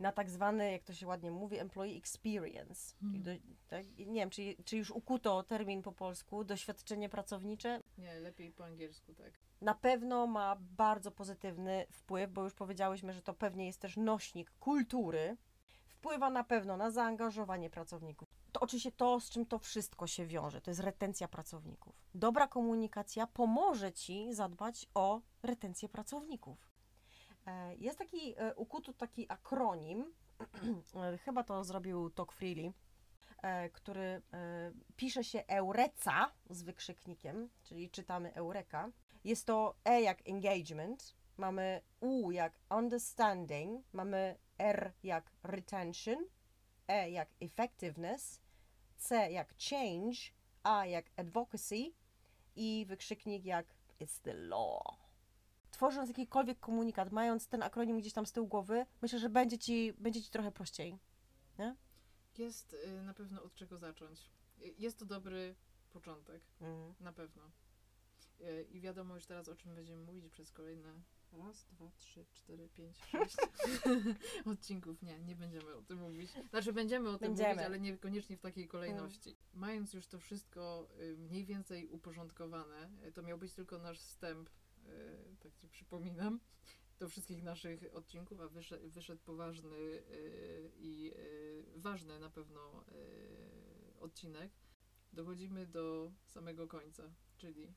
Na 0.00 0.12
tak 0.12 0.30
zwany, 0.30 0.72
jak 0.72 0.84
to 0.84 0.94
się 0.94 1.06
ładnie 1.06 1.30
mówi, 1.30 1.58
employee 1.58 1.98
experience. 1.98 2.94
Czyli 3.00 3.20
do, 3.20 3.30
tak, 3.68 3.86
nie 3.98 4.20
wiem, 4.20 4.30
czy, 4.30 4.56
czy 4.64 4.76
już 4.76 4.90
ukuto 4.90 5.42
termin 5.42 5.82
po 5.82 5.92
polsku, 5.92 6.44
doświadczenie 6.44 7.08
pracownicze 7.08 7.80
Nie, 7.98 8.14
lepiej 8.14 8.52
po 8.52 8.64
angielsku, 8.64 9.14
tak. 9.14 9.32
na 9.60 9.74
pewno 9.74 10.26
ma 10.26 10.56
bardzo 10.60 11.10
pozytywny 11.10 11.86
wpływ, 11.90 12.30
bo 12.30 12.44
już 12.44 12.54
powiedziałyśmy, 12.54 13.12
że 13.12 13.22
to 13.22 13.34
pewnie 13.34 13.66
jest 13.66 13.80
też 13.80 13.96
nośnik 13.96 14.50
kultury. 14.50 15.36
Wpływa 15.86 16.30
na 16.30 16.44
pewno 16.44 16.76
na 16.76 16.90
zaangażowanie 16.90 17.70
pracowników. 17.70 18.28
To 18.52 18.60
oczywiście 18.60 18.92
to, 18.92 19.20
z 19.20 19.30
czym 19.30 19.46
to 19.46 19.58
wszystko 19.58 20.06
się 20.06 20.26
wiąże, 20.26 20.60
to 20.60 20.70
jest 20.70 20.80
retencja 20.80 21.28
pracowników. 21.28 21.94
Dobra 22.14 22.46
komunikacja 22.46 23.26
pomoże 23.26 23.92
Ci 23.92 24.34
zadbać 24.34 24.86
o 24.94 25.20
retencję 25.42 25.88
pracowników. 25.88 26.67
E, 27.48 27.74
Jest 27.76 27.98
taki 27.98 28.34
e, 28.36 28.54
ukuty 28.54 28.94
taki 28.94 29.26
akronim, 29.28 30.12
e, 30.94 31.18
chyba 31.18 31.44
to 31.44 31.64
zrobił 31.64 32.10
Tok 32.10 32.32
Freely, 32.32 32.72
który 33.72 34.22
pisze 34.96 35.24
się 35.24 35.44
Eureca 35.46 36.32
z 36.50 36.62
wykrzyknikiem, 36.62 37.48
czyli 37.62 37.90
czytamy 37.90 38.34
Eureka. 38.34 38.90
Jest 39.24 39.46
to 39.46 39.74
E 39.84 40.02
jak 40.02 40.28
engagement, 40.28 41.14
mamy 41.36 41.80
U 42.00 42.30
jak 42.30 42.60
understanding, 42.70 43.86
mamy 43.92 44.38
R 44.58 44.92
jak 45.02 45.30
retention, 45.42 46.26
E 46.88 47.10
jak 47.10 47.28
effectiveness, 47.40 48.40
C 48.96 49.30
jak 49.30 49.54
change, 49.70 50.16
A 50.62 50.86
jak 50.86 51.10
advocacy 51.16 51.92
i 52.56 52.84
wykrzyknik 52.88 53.44
jak 53.44 53.66
it's 54.00 54.20
the 54.22 54.34
law. 54.34 55.07
Tworząc 55.78 56.08
jakikolwiek 56.08 56.60
komunikat, 56.60 57.12
mając 57.12 57.48
ten 57.48 57.62
akronim 57.62 57.98
gdzieś 58.00 58.12
tam 58.12 58.26
z 58.26 58.32
tyłu 58.32 58.46
głowy, 58.46 58.86
myślę, 59.02 59.18
że 59.18 59.28
będzie 59.28 59.58
ci, 59.58 59.92
będzie 59.98 60.22
ci 60.22 60.30
trochę 60.30 60.52
prościej. 60.52 60.98
Jest 62.38 62.74
y, 62.74 63.02
na 63.02 63.14
pewno 63.14 63.42
od 63.42 63.54
czego 63.54 63.78
zacząć. 63.78 64.30
Y, 64.62 64.74
Jest 64.78 64.98
to 64.98 65.04
dobry 65.04 65.54
początek, 65.90 66.42
Mm. 66.60 66.94
na 67.00 67.12
pewno. 67.12 67.42
Y, 68.40 68.66
I 68.70 68.80
wiadomo 68.80 69.14
już 69.14 69.26
teraz, 69.26 69.48
o 69.48 69.56
czym 69.56 69.74
będziemy 69.74 70.02
mówić 70.02 70.28
przez 70.28 70.52
kolejne 70.52 70.92
raz, 71.32 71.64
dwa, 71.64 71.90
trzy, 71.96 72.26
cztery, 72.32 72.68
pięć, 72.68 72.98
sześć 72.98 73.36
odcinków. 74.52 75.02
Nie, 75.02 75.18
nie 75.20 75.36
będziemy 75.36 75.74
o 75.74 75.82
tym 75.82 75.98
mówić. 75.98 76.30
Znaczy 76.50 76.72
będziemy 76.72 77.08
o 77.08 77.18
tym 77.18 77.28
Będziemy. 77.28 77.48
mówić, 77.48 77.66
ale 77.66 77.80
niekoniecznie 77.80 78.36
w 78.36 78.40
takiej 78.40 78.68
kolejności. 78.68 79.36
Mając 79.54 79.92
już 79.94 80.06
to 80.06 80.18
wszystko 80.18 80.88
mniej 81.18 81.44
więcej 81.44 81.88
uporządkowane, 81.88 82.90
to 83.14 83.22
miał 83.22 83.38
być 83.38 83.52
tylko 83.52 83.78
nasz 83.78 83.98
wstęp, 83.98 84.50
tak 85.40 85.56
ci 85.56 85.68
przypominam, 85.68 86.40
do 86.98 87.08
wszystkich 87.08 87.42
naszych 87.42 87.94
odcinków, 87.94 88.40
a 88.40 88.48
wyszedł, 88.48 88.90
wyszedł 88.90 89.22
poważny 89.22 89.76
y, 89.76 90.72
i 90.76 91.12
y, 91.16 91.64
ważny 91.76 92.18
na 92.18 92.30
pewno 92.30 92.84
odcinek. 94.00 94.52
Dochodzimy 95.12 95.66
do 95.66 96.12
samego 96.26 96.66
końca, 96.66 97.02
czyli 97.36 97.72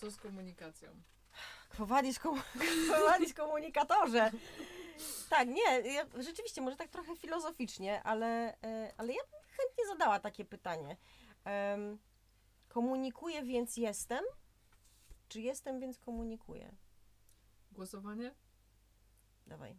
co 0.00 0.10
z 0.10 0.16
komunikacją? 0.16 1.02
Kwowadis, 1.68 2.18
komu- 2.18 3.34
komunikatorze. 3.42 4.30
Tak, 5.30 5.48
nie, 5.48 5.92
ja, 5.92 6.06
rzeczywiście, 6.18 6.60
może 6.60 6.76
tak 6.76 6.88
trochę 6.88 7.16
filozoficznie, 7.16 8.02
ale, 8.02 8.56
e, 8.62 8.94
ale 8.96 9.12
ja 9.12 9.22
bym 9.22 9.40
chętnie 9.56 9.86
zadała 9.86 10.20
takie 10.20 10.44
pytanie. 10.44 10.96
Em, 11.44 11.98
komunikuję, 12.68 13.42
więc 13.42 13.76
jestem? 13.76 14.24
Czy 15.30 15.40
jestem, 15.40 15.80
więc 15.80 15.98
komunikuję? 15.98 16.76
Głosowanie? 17.72 18.34
Dawaj. 19.46 19.76